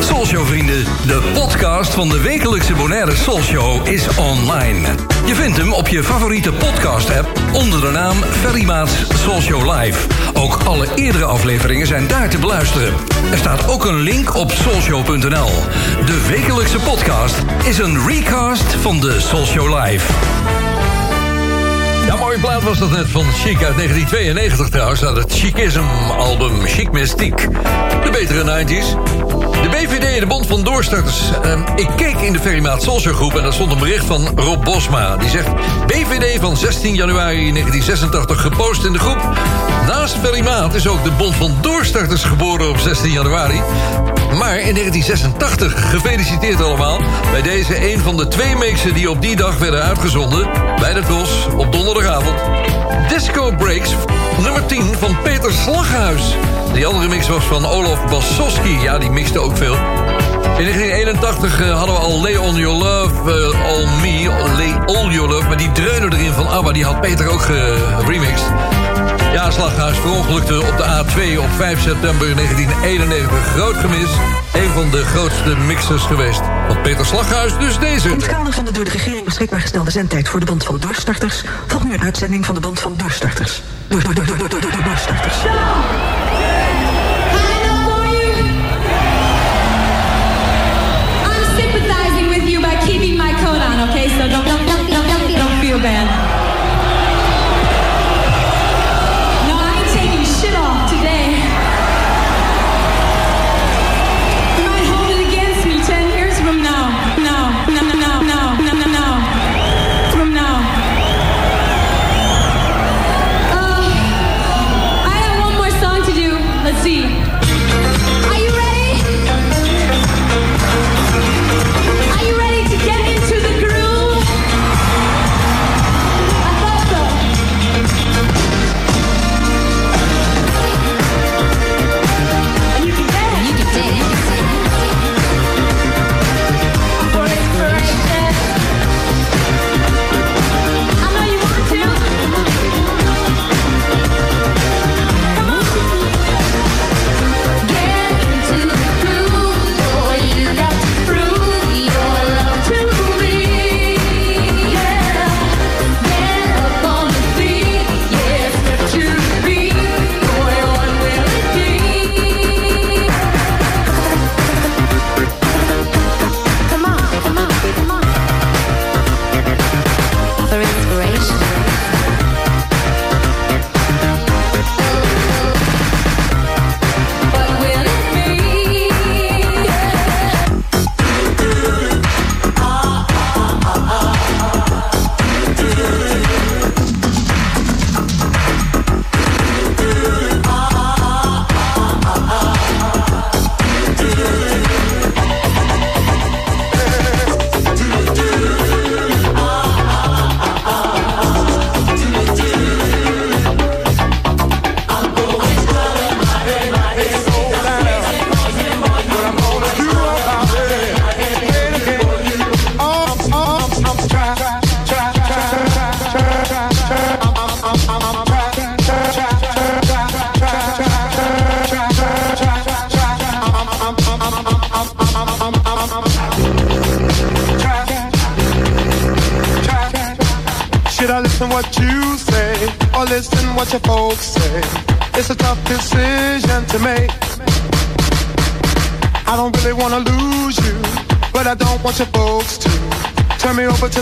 Soulshow 0.00 0.46
vrienden, 0.46 0.84
de 1.06 1.30
podcast 1.34 1.94
van 1.94 2.08
de 2.08 2.20
wekelijkse 2.20 2.74
Bonaire 2.74 3.16
Soulshow 3.16 3.86
is 3.86 4.08
online. 4.16 4.88
Je 5.26 5.34
vindt 5.34 5.56
hem 5.56 5.72
op 5.72 5.88
je 5.88 6.02
favoriete 6.02 6.52
podcast 6.52 7.10
app 7.10 7.40
onder 7.52 7.80
de 7.80 7.90
naam 7.90 8.16
Ferry 8.16 8.64
Maats 8.64 8.92
Soulshow 9.14 9.72
Live. 9.72 10.23
Ook 10.44 10.62
alle 10.64 10.86
eerdere 10.94 11.24
afleveringen 11.24 11.86
zijn 11.86 12.08
daar 12.08 12.28
te 12.28 12.38
beluisteren. 12.38 12.94
Er 13.30 13.38
staat 13.38 13.68
ook 13.68 13.84
een 13.84 14.00
link 14.00 14.34
op 14.34 14.52
soulshow.nl. 14.52 15.50
De 16.06 16.26
wekelijkse 16.28 16.78
podcast 16.78 17.44
is 17.66 17.78
een 17.78 18.06
recast 18.06 18.74
van 18.74 19.00
de 19.00 19.20
Soulshow 19.20 19.84
Live. 19.84 20.12
Mooie 22.34 22.46
plaat 22.46 22.62
was 22.62 22.78
dat 22.78 22.90
net 22.90 23.10
van 23.10 23.24
Chic 23.32 23.62
uit 23.64 23.76
1992 23.76 24.68
trouwens. 24.68 25.04
Uit 25.04 25.16
het 25.16 25.32
Chicism-album 25.32 26.66
Chic 26.66 26.92
Mystique. 26.92 27.48
De 28.04 28.10
betere 28.10 28.64
90s. 28.64 28.86
De 29.62 29.68
BVD, 29.70 30.20
de 30.20 30.26
Bond 30.26 30.46
van 30.46 30.62
Doorstarters. 30.62 31.20
Ehm, 31.42 31.60
ik 31.76 31.88
keek 31.96 32.16
in 32.16 32.32
de 32.32 32.38
Ferrymaat 32.38 32.82
Social 32.82 33.14
groep 33.14 33.36
en 33.36 33.42
daar 33.42 33.52
stond 33.52 33.72
een 33.72 33.78
bericht 33.78 34.04
van 34.04 34.28
Rob 34.36 34.64
Bosma. 34.64 35.16
Die 35.16 35.28
zegt, 35.28 35.48
BVD 35.86 36.40
van 36.40 36.56
16 36.56 36.94
januari 36.94 37.52
1986 37.52 38.40
gepost 38.40 38.84
in 38.84 38.92
de 38.92 38.98
groep. 38.98 39.36
Naast 39.86 40.16
Ferrymaat 40.22 40.74
is 40.74 40.88
ook 40.88 41.04
de 41.04 41.10
Bond 41.10 41.34
van 41.34 41.56
Doorstarters 41.60 42.24
geboren 42.24 42.68
op 42.68 42.78
16 42.78 43.10
januari. 43.10 43.60
Maar 44.38 44.58
in 44.58 44.74
1986, 44.74 45.90
gefeliciteerd 45.90 46.62
allemaal... 46.62 47.00
bij 47.30 47.42
deze 47.42 47.92
een 47.92 48.00
van 48.00 48.16
de 48.16 48.28
twee 48.28 48.56
mixen 48.56 48.94
die 48.94 49.10
op 49.10 49.22
die 49.22 49.36
dag 49.36 49.58
werden 49.58 49.82
uitgezonden... 49.82 50.48
bij 50.80 50.92
de 50.92 51.02
DOS 51.08 51.46
op 51.56 51.72
donderdagavond. 51.72 52.23
Disco 53.08 53.50
Breaks, 53.56 53.90
nummer 54.42 54.66
10 54.66 54.94
van 54.98 55.16
Peter 55.22 55.52
Slaghuis. 55.52 56.36
Die 56.72 56.86
andere 56.86 57.08
mix 57.08 57.28
was 57.28 57.44
van 57.44 57.66
Olaf 57.66 58.06
Bassowski. 58.10 58.78
Ja, 58.82 58.98
die 58.98 59.10
mixte 59.10 59.38
ook 59.38 59.56
veel. 59.56 59.74
In 60.58 60.64
1981 60.64 61.60
eh, 61.60 61.76
hadden 61.76 61.94
we 61.94 62.00
al 62.00 62.22
Lay 62.22 62.36
On 62.36 62.56
Your 62.56 62.76
Love, 62.76 63.30
eh, 63.30 63.66
All 63.66 63.86
Me, 64.00 64.30
Lay 64.56 64.96
All 64.96 65.10
Your 65.10 65.28
Love... 65.28 65.48
maar 65.48 65.56
die 65.56 65.72
dreunen 65.72 66.12
erin 66.12 66.32
van 66.32 66.48
ABBA, 66.48 66.72
die 66.72 66.84
had 66.84 67.00
Peter 67.00 67.28
ook 67.28 67.42
geremixed. 67.42 68.44
Ja, 69.34 69.50
Slaghuis 69.50 69.98
verongelukte 69.98 70.60
op 70.60 70.76
de 70.76 70.84
A2 70.84 71.38
op 71.38 71.50
5 71.56 71.80
september 71.80 72.34
1991. 72.34 73.46
Groot 73.46 73.76
gemis. 73.76 74.10
Een 74.52 74.70
van 74.70 74.90
de 74.90 75.04
grootste 75.04 75.56
mixers 75.56 76.02
geweest. 76.02 76.40
Van 76.66 76.80
Peter 76.82 77.06
Slaghuis, 77.06 77.58
dus 77.58 77.78
deze. 77.78 78.08
In 78.08 78.14
het 78.14 78.26
kader 78.26 78.52
van 78.52 78.64
de 78.64 78.72
door 78.72 78.84
de 78.84 78.90
regering 78.90 79.24
beschikbaar 79.24 79.60
gestelde 79.60 79.90
zendtijd 79.90 80.28
voor 80.28 80.40
de 80.40 80.46
Bond 80.46 80.64
van 80.64 80.78
Doorstarters... 80.78 81.42
volgt 81.66 81.86
nu 81.86 81.92
een 81.92 82.02
uitzending 82.02 82.46
van 82.46 82.54
de 82.54 82.60
Bond 82.60 82.80
van 82.80 82.94
Doorstarters. 82.96 83.62
Door, 83.88 84.02
door, 84.02 84.14
door, 84.14 84.26
door, 84.26 84.48
door, 84.48 84.60
door, 84.60 84.70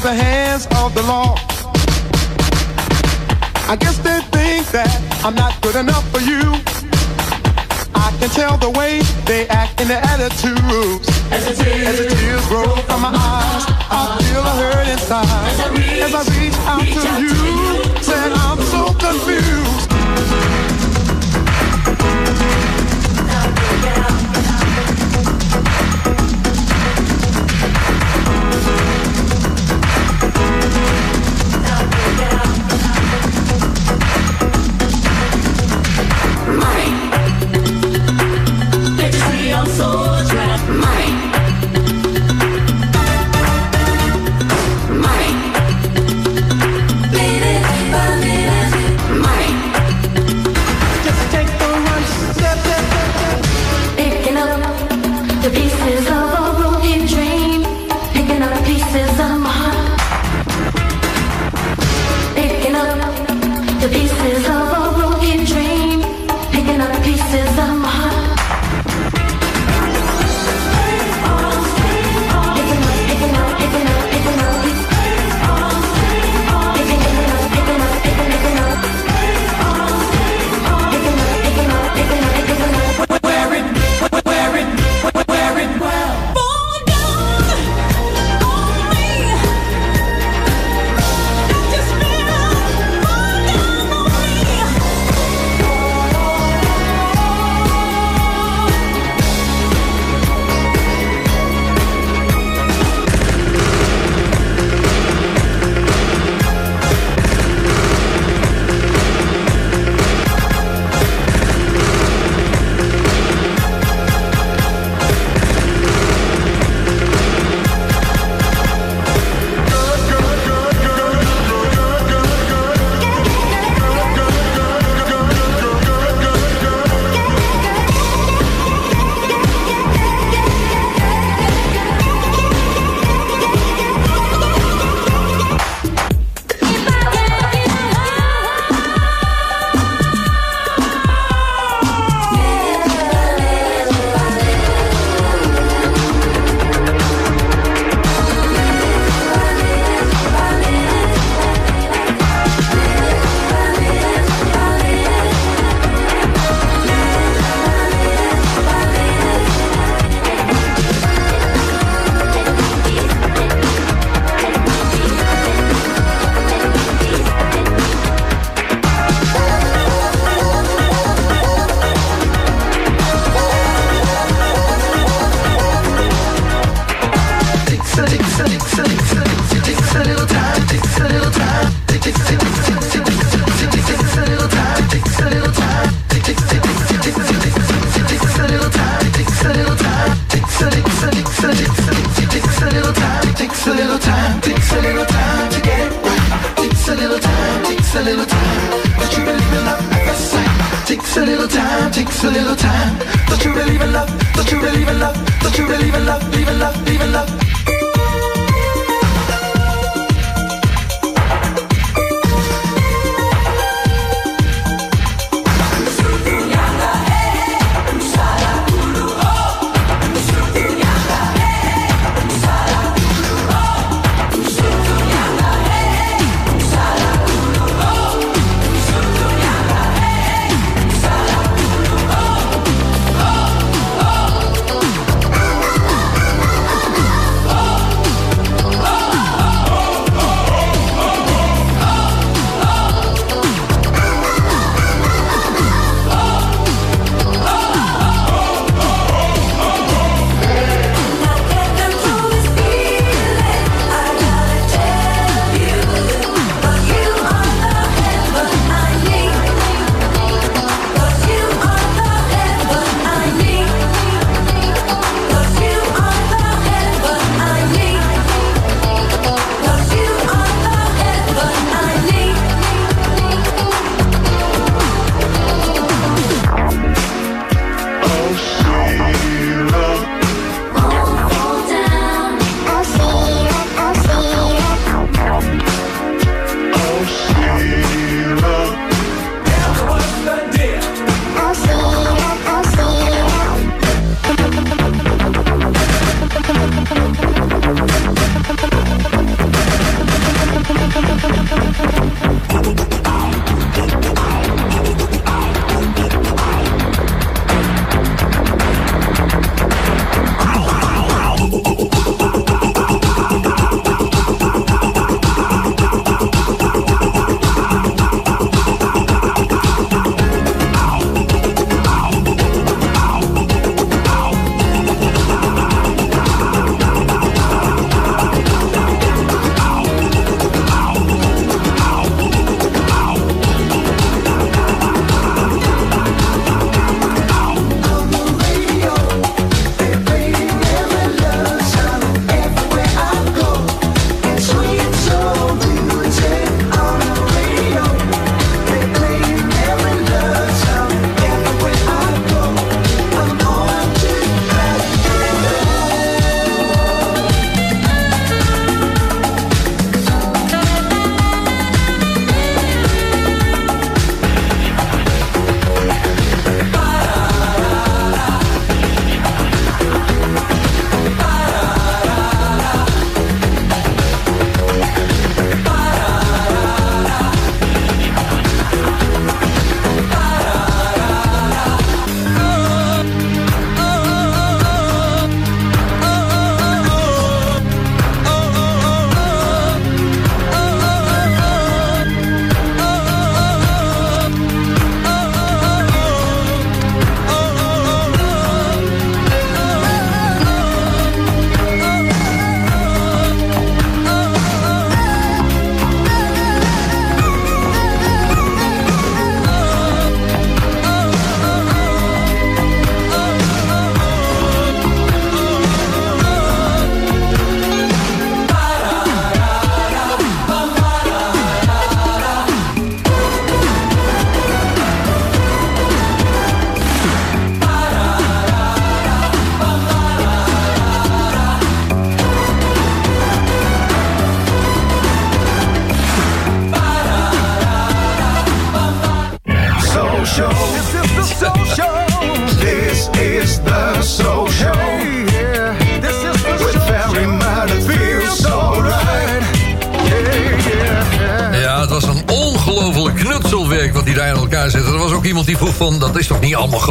turn 0.03 0.32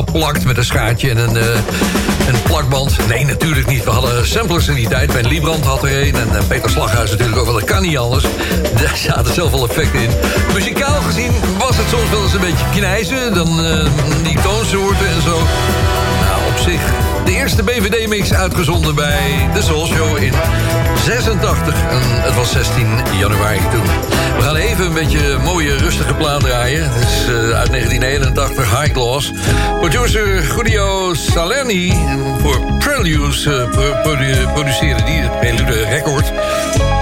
geplakt 0.05 0.45
met 0.45 0.57
een 0.57 0.65
schaartje 0.65 1.09
en 1.09 1.17
een, 1.17 1.37
eh, 1.37 1.45
een 2.27 2.41
plakband? 2.43 3.07
Nee, 3.07 3.25
natuurlijk 3.25 3.67
niet. 3.67 3.83
We 3.83 3.89
hadden 3.89 4.27
samplers 4.27 4.67
in 4.67 4.75
die 4.75 4.87
tijd. 4.87 5.13
Ben 5.13 5.27
Liebrand 5.27 5.65
had 5.65 5.83
er 5.83 6.07
een 6.07 6.15
en 6.15 6.35
eh, 6.35 6.43
Peter 6.47 6.69
Slaghuis 6.69 7.11
natuurlijk 7.11 7.37
ook 7.37 7.45
wel. 7.45 7.53
Dat 7.53 7.63
kan 7.63 7.81
niet 7.81 7.97
anders. 7.97 8.23
Daar 8.75 8.97
zaten 8.97 9.33
zoveel 9.33 9.69
effecten 9.69 10.01
in. 10.01 10.09
Muzikaal 10.53 11.01
gezien 11.01 11.31
was 11.59 11.77
het 11.77 11.87
soms 11.89 12.09
wel 12.09 12.23
eens 12.23 12.33
een 12.33 12.39
beetje 12.39 12.65
knijzen. 12.71 13.33
Dan 13.33 13.65
eh, 13.65 13.85
die 14.23 14.41
toonsoorten 14.41 15.07
en 15.07 15.21
zo 15.21 15.39
zich. 16.61 16.81
De 17.25 17.31
eerste 17.31 17.63
BVD-mix 17.63 18.33
uitgezonden 18.33 18.95
bij 18.95 19.49
de 19.53 19.61
Soul 19.61 19.85
Show 19.85 20.17
in 20.17 20.33
86. 21.03 21.73
En 21.89 22.01
het 22.03 22.35
was 22.35 22.51
16 22.51 22.87
januari 23.19 23.59
toen. 23.71 23.83
We 24.37 24.41
gaan 24.41 24.55
even 24.55 24.85
een 24.85 24.93
beetje 24.93 25.37
mooie, 25.43 25.77
rustige 25.77 26.13
plaat 26.13 26.39
draaien. 26.39 26.91
Het 26.93 27.03
is 27.03 27.23
eh, 27.23 27.33
uit 27.33 27.71
1981, 27.71 28.79
High 28.79 28.93
Gloss. 28.93 29.31
Producer 29.79 30.43
Guido 30.43 31.13
Salerni 31.13 31.93
voor 32.41 32.59
Preludes 32.77 33.45
eh, 33.45 34.51
produceerde 34.53 35.03
die 35.03 35.21
het 35.21 35.39
Prelude 35.39 35.85
Record. 35.85 36.31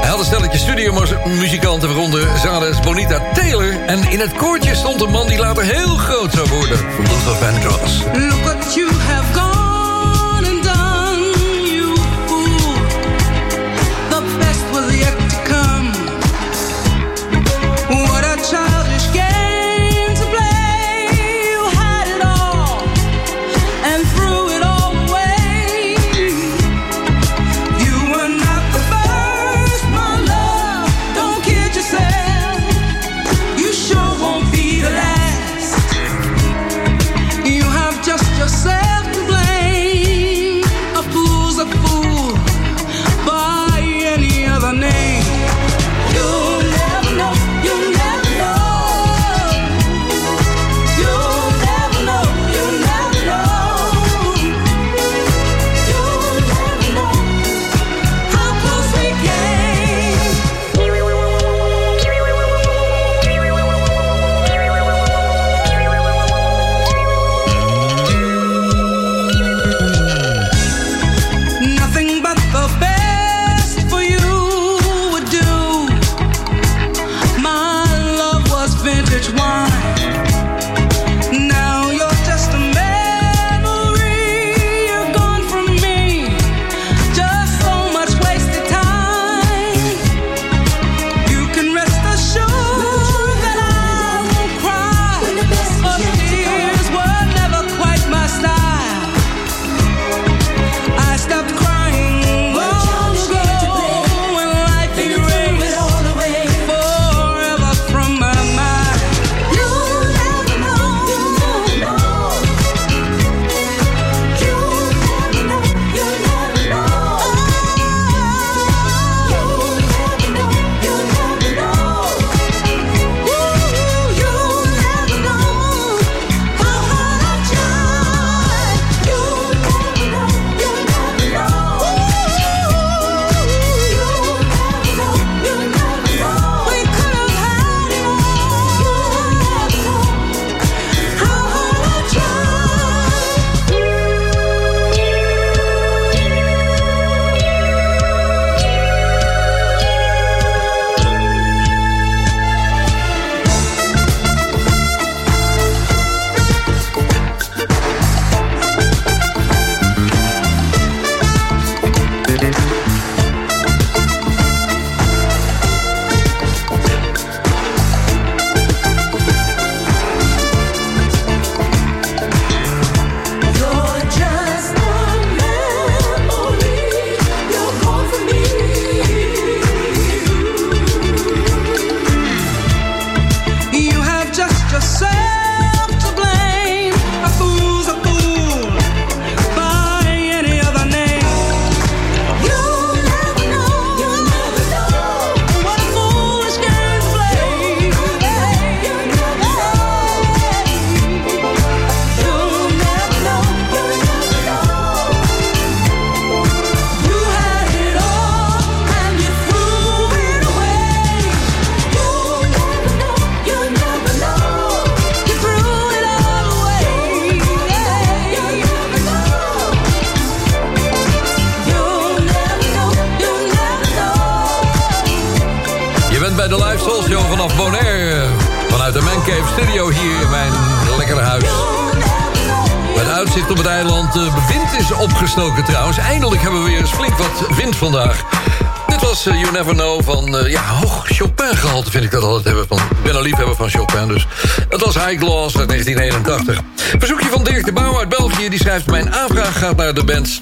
Hij 0.01 0.09
had 0.09 0.19
een 0.19 0.25
stelletje 0.25 0.57
studiomuzikanten, 0.57 1.89
waaronder 1.89 2.27
Zales 2.43 2.79
Bonita 2.79 3.21
Taylor. 3.33 3.85
En 3.85 4.09
in 4.09 4.19
het 4.19 4.33
koortje 4.33 4.75
stond 4.75 5.01
een 5.01 5.11
man 5.11 5.27
die 5.27 5.39
later 5.39 5.63
heel 5.63 5.95
groot 5.95 6.33
zou 6.33 6.49
worden. 6.49 6.77
Luther 6.97 7.35
Vandross. 7.35 8.03
Look 8.13 8.43
what 8.43 8.73
you 8.73 8.91
have. 9.07 9.48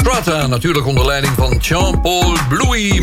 Strata, 0.07 0.47
natuurlijk 0.47 0.85
onder 0.85 1.05
leiding 1.05 1.33
van 1.35 1.57
Jean-Paul 1.61 2.37
Bluey 2.49 3.01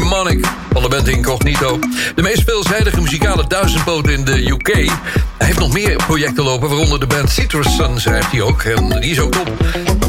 van 0.72 0.82
de 0.82 0.88
band 0.88 1.08
Incognito. 1.08 1.78
De 2.14 2.22
meest 2.22 2.42
veelzijdige 2.42 3.00
muzikale 3.00 3.46
duizendpoot 3.46 4.08
in 4.08 4.24
de 4.24 4.50
UK. 4.50 4.66
Hij 4.66 5.46
heeft 5.46 5.58
nog 5.58 5.72
meer 5.72 5.96
projecten 5.96 6.44
lopen, 6.44 6.68
waaronder 6.68 7.00
de 7.00 7.06
band 7.06 7.30
Citrus 7.30 7.76
Sun, 7.76 8.00
schrijft 8.00 8.30
hij 8.30 8.40
ook. 8.40 8.62
En 8.62 9.00
die 9.00 9.10
is 9.10 9.20
ook 9.20 9.32
top. 9.32 9.50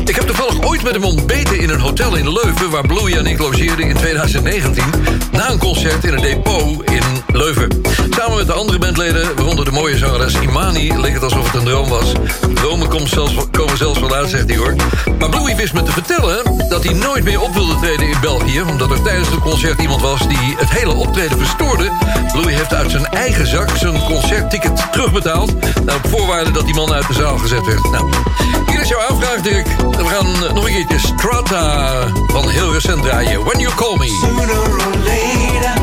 Ik 0.05 0.15
heb 0.15 0.25
toevallig 0.25 0.61
ooit 0.61 0.83
met 0.83 0.93
hem 0.93 1.03
ontbeten 1.03 1.59
in 1.59 1.69
een 1.69 1.79
hotel 1.79 2.15
in 2.15 2.33
Leuven... 2.33 2.69
waar 2.69 2.87
Bluey 2.87 3.17
en 3.17 3.25
ik 3.25 3.39
logeerden 3.39 3.87
in 3.87 3.95
2019... 3.95 4.83
na 5.31 5.51
een 5.51 5.59
concert 5.59 6.03
in 6.03 6.13
een 6.13 6.21
depot 6.21 6.89
in 6.91 7.03
Leuven. 7.27 7.84
Met 8.35 8.47
de 8.47 8.53
andere 8.53 8.79
bandleden, 8.79 9.35
waaronder 9.35 9.65
de 9.65 9.71
mooie 9.71 9.97
zangeres 9.97 10.39
Imani... 10.39 10.99
leek 10.99 11.13
het 11.13 11.23
alsof 11.23 11.45
het 11.45 11.55
een 11.55 11.65
droom 11.65 11.89
was. 11.89 12.11
Dromen 12.53 12.87
komen 12.87 13.09
zelfs, 13.09 13.33
komen 13.51 13.77
zelfs 13.77 13.99
wel 13.99 14.15
uit, 14.15 14.29
zegt 14.29 14.49
hij 14.49 14.57
hoor. 14.57 14.75
Maar 15.19 15.29
Bluey 15.29 15.55
wist 15.55 15.73
me 15.73 15.83
te 15.83 15.91
vertellen 15.91 16.67
dat 16.69 16.83
hij 16.83 16.93
nooit 16.93 17.23
meer 17.23 17.41
op 17.41 17.53
wilde 17.53 17.75
treden 17.75 18.07
in 18.07 18.17
België... 18.21 18.61
omdat 18.61 18.91
er 18.91 19.01
tijdens 19.01 19.29
het 19.29 19.39
concert 19.39 19.81
iemand 19.81 20.01
was 20.01 20.27
die 20.27 20.55
het 20.57 20.69
hele 20.69 20.93
optreden 20.93 21.37
verstoorde. 21.37 21.91
Bluey 22.31 22.53
heeft 22.53 22.73
uit 22.73 22.91
zijn 22.91 23.05
eigen 23.05 23.47
zak 23.47 23.69
zijn 23.77 24.03
concertticket 24.03 24.91
terugbetaald... 24.91 25.53
naar 25.85 25.99
voorwaarde 26.07 26.51
dat 26.51 26.65
die 26.65 26.75
man 26.75 26.93
uit 26.93 27.07
de 27.07 27.13
zaal 27.13 27.37
gezet 27.37 27.65
werd. 27.65 27.91
Nou, 27.91 28.09
hier 28.67 28.81
is 28.81 28.87
jouw 28.87 29.01
aanvraag, 29.09 29.41
Dirk. 29.41 29.67
We 29.77 30.05
gaan 30.05 30.43
eh, 30.43 30.53
nog 30.53 30.67
een 30.67 30.73
keertje 30.73 30.99
Strata 30.99 31.93
van 32.27 32.49
heel 32.49 32.73
recent 32.73 33.03
draaien. 33.03 33.43
When 33.43 33.59
You 33.59 33.73
Call 33.75 33.97
Me. 33.97 35.74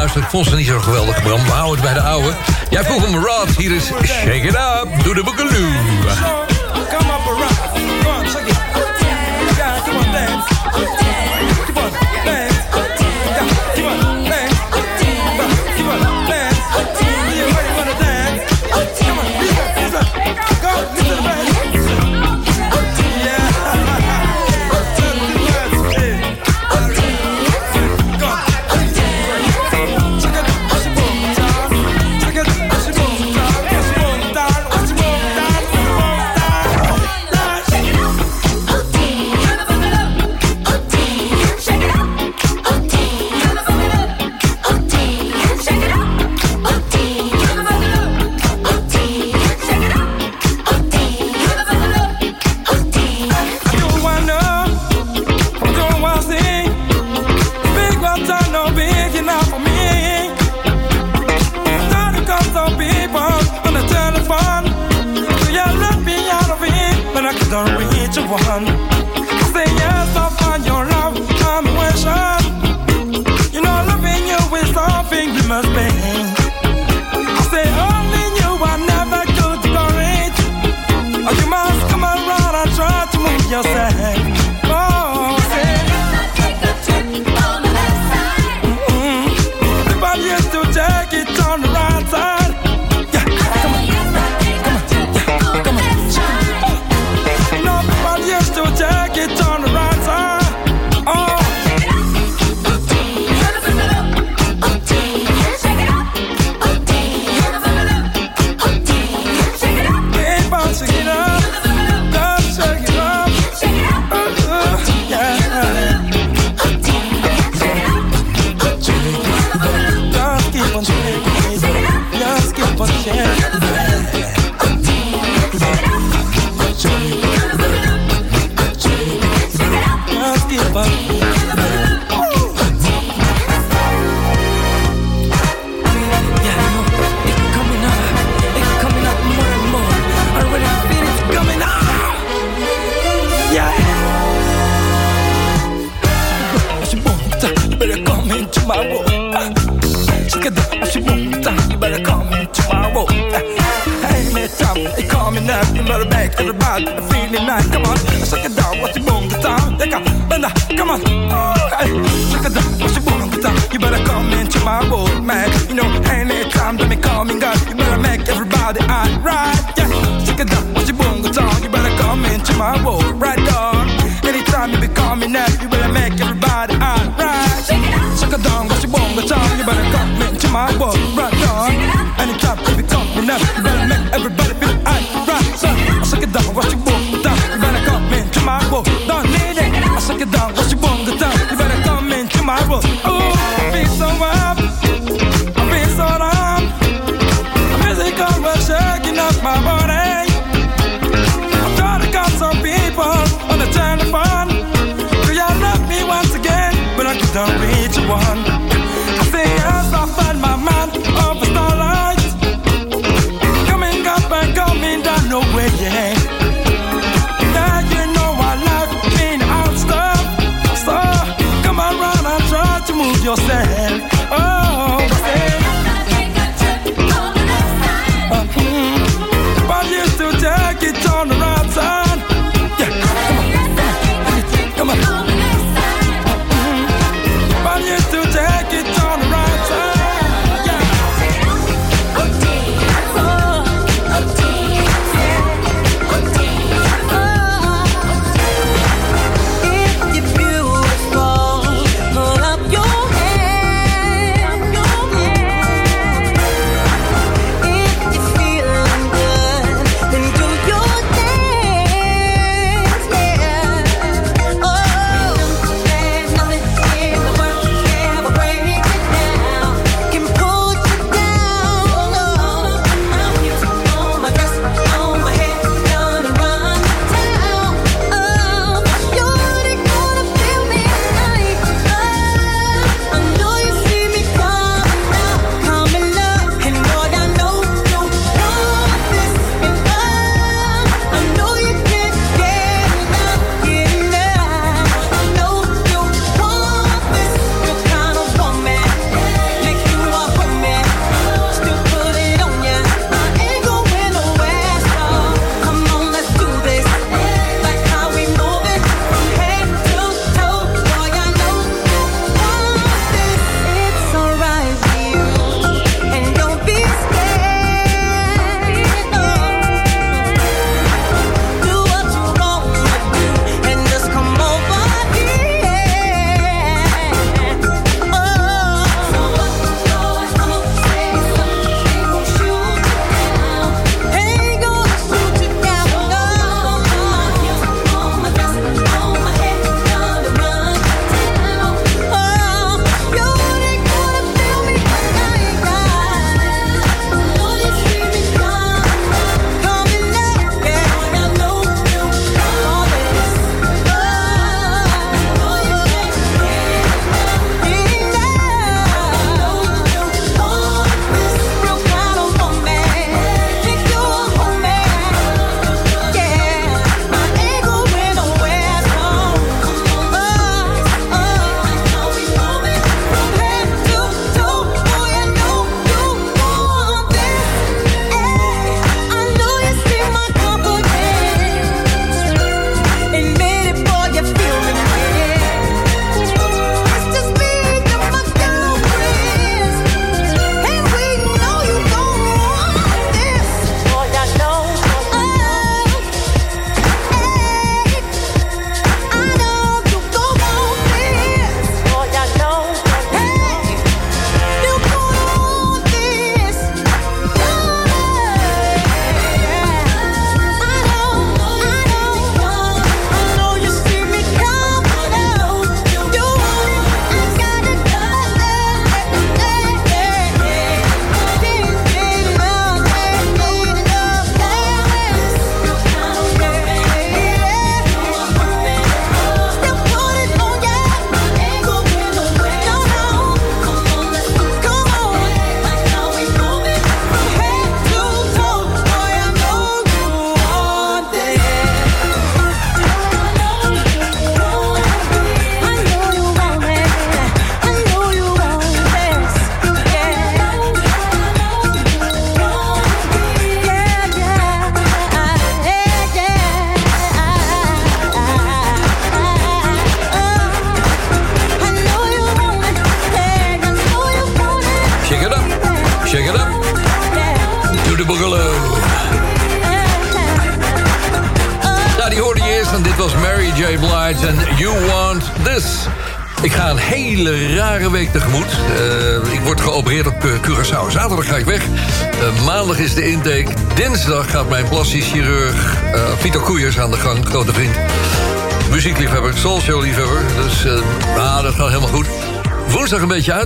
luisteren. 0.00 0.26
Ik 0.26 0.30
vond 0.30 0.46
ze 0.46 0.56
niet 0.56 0.66
zo 0.66 0.80
geweldig, 0.80 1.22
Bram. 1.22 1.44
We 1.44 1.50
houden 1.50 1.84
het 1.84 1.92
bij 1.94 2.02
de 2.02 2.08
oude. 2.08 2.32
Jij 2.70 2.84
vroeg 2.84 3.06
om 3.06 3.14
Rod. 3.14 3.56
Hier 3.56 3.72
is 3.72 3.90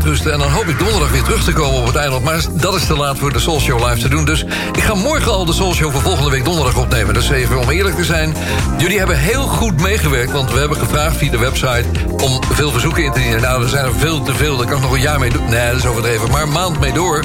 en 0.04 0.38
dan 0.38 0.50
hoop 0.50 0.66
ik 0.66 0.78
donderdag 0.78 1.10
weer 1.10 1.22
terug 1.22 1.44
te 1.44 1.52
komen 1.52 1.80
op 1.80 1.86
het 1.86 1.96
eiland. 1.96 2.24
Maar 2.24 2.40
dat 2.52 2.74
is 2.74 2.86
te 2.86 2.96
laat 2.96 3.18
voor 3.18 3.32
de 3.32 3.38
Soul 3.38 3.60
Show 3.60 3.88
live 3.88 4.00
te 4.00 4.08
doen. 4.08 4.24
Dus 4.24 4.44
ik 4.72 4.82
ga 4.82 4.94
morgen 4.94 5.32
al 5.32 5.44
de 5.44 5.52
Soul 5.52 5.74
Show 5.74 5.92
voor 5.92 6.00
volgende 6.00 6.30
week 6.30 6.44
donderdag 6.44 6.76
opnemen. 6.76 7.14
Dus 7.14 7.30
even 7.30 7.58
om 7.58 7.70
eerlijk 7.70 7.96
te 7.96 8.04
zijn. 8.04 8.34
Jullie 8.78 8.98
hebben 8.98 9.18
heel 9.18 9.42
goed 9.42 9.80
meegewerkt, 9.80 10.32
want 10.32 10.52
we 10.52 10.58
hebben 10.58 10.78
gevraagd 10.78 11.16
via 11.16 11.30
de 11.30 11.38
website... 11.38 11.84
om 12.22 12.40
veel 12.52 12.70
verzoeken 12.70 13.04
in 13.04 13.12
te 13.12 13.20
dienen. 13.20 13.40
Nou, 13.40 13.62
er 13.62 13.68
zijn 13.68 13.84
er 13.84 13.94
veel 13.94 14.22
te 14.22 14.34
veel. 14.34 14.56
Daar 14.56 14.66
kan 14.66 14.76
ik 14.76 14.82
nog 14.82 14.92
een 14.92 15.00
jaar 15.00 15.18
mee 15.18 15.30
doen. 15.30 15.48
Nee, 15.48 15.70
dat 15.70 15.78
is 15.78 15.86
overdreven. 15.86 16.30
Maar 16.30 16.42
een 16.42 16.52
maand 16.52 16.80
mee 16.80 16.92
door. 16.92 17.24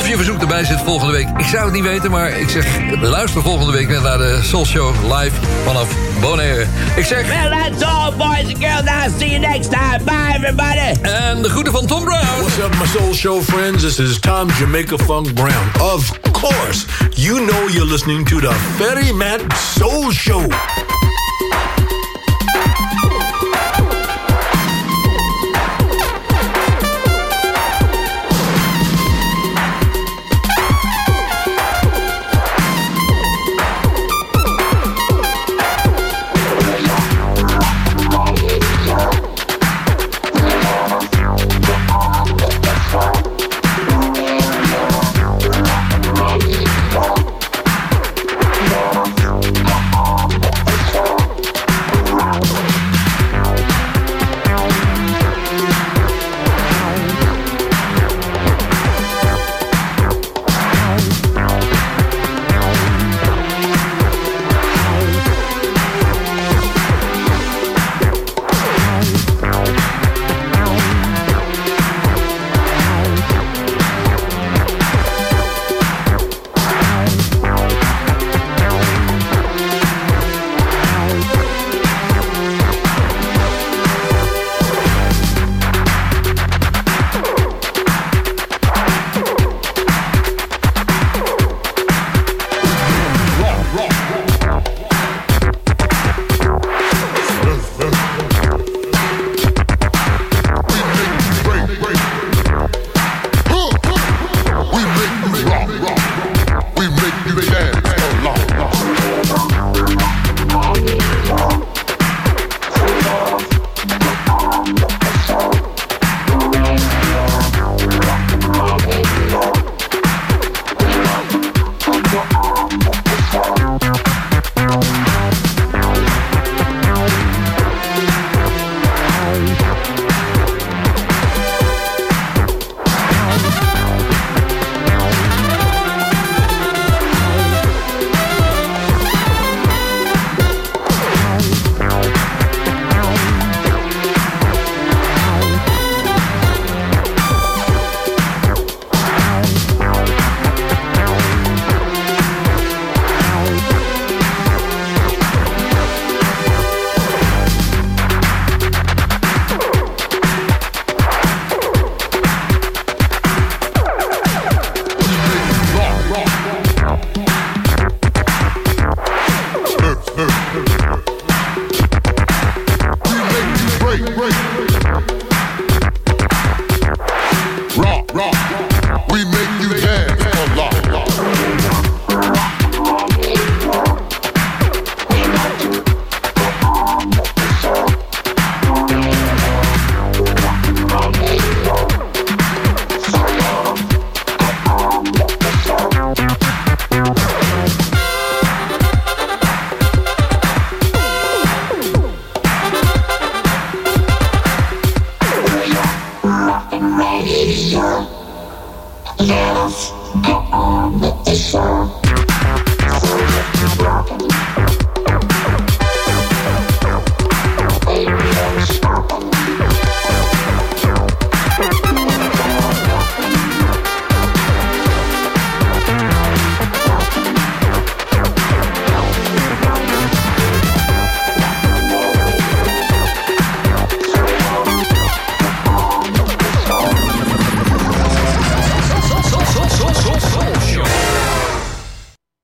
Of 0.00 0.08
je 0.08 0.16
verzoek 0.16 0.40
erbij 0.40 0.64
zit 0.64 0.80
volgende 0.84 1.12
week. 1.12 1.28
Ik 1.36 1.44
zou 1.44 1.64
het 1.64 1.72
niet 1.72 1.82
weten, 1.82 2.10
maar 2.10 2.30
ik 2.38 2.48
zeg... 2.48 2.66
luister 3.00 3.42
volgende 3.42 3.72
week 3.72 3.88
weer 3.88 4.00
naar 4.00 4.18
de 4.18 4.40
Soul 4.42 4.66
Show 4.66 4.94
live 5.02 5.36
vanaf 5.64 5.88
Bonaire. 6.20 6.66
Ik 6.96 7.04
zeg... 7.04 7.26
Well, 7.26 7.50
that's 7.50 7.82
all, 7.82 8.12
boys 8.16 8.54
and 8.54 8.58
girls. 8.58 8.84
I'll 8.84 9.18
see 9.18 9.28
you 9.28 9.38
next 9.38 9.70
time. 9.70 10.04
Bye, 10.04 10.34
everybody. 10.36 11.08
En 11.08 11.42
de 11.42 11.48
groeten 11.48 11.72
van 11.72 11.86
Tom 11.86 12.04
Brown. 12.04 12.26
What's 12.38 12.58
up, 12.58 12.78
my 12.78 12.86
soul 12.86 13.14
show 13.14 13.42
friends? 13.42 13.82
This 13.82 13.98
is 13.98 14.18
Tom 14.18 14.48
Jamaica 14.58 14.96
Funk 14.98 15.34
Brown. 15.34 15.92
Of 15.94 16.20
course, 16.32 16.84
you 17.14 17.46
know 17.46 17.68
you're 17.68 17.90
listening 17.90 18.28
to 18.28 18.40
the 18.40 18.52
Ferry 18.76 19.12
Matt 19.12 19.40
Soul 19.78 20.10
Show. 20.12 20.46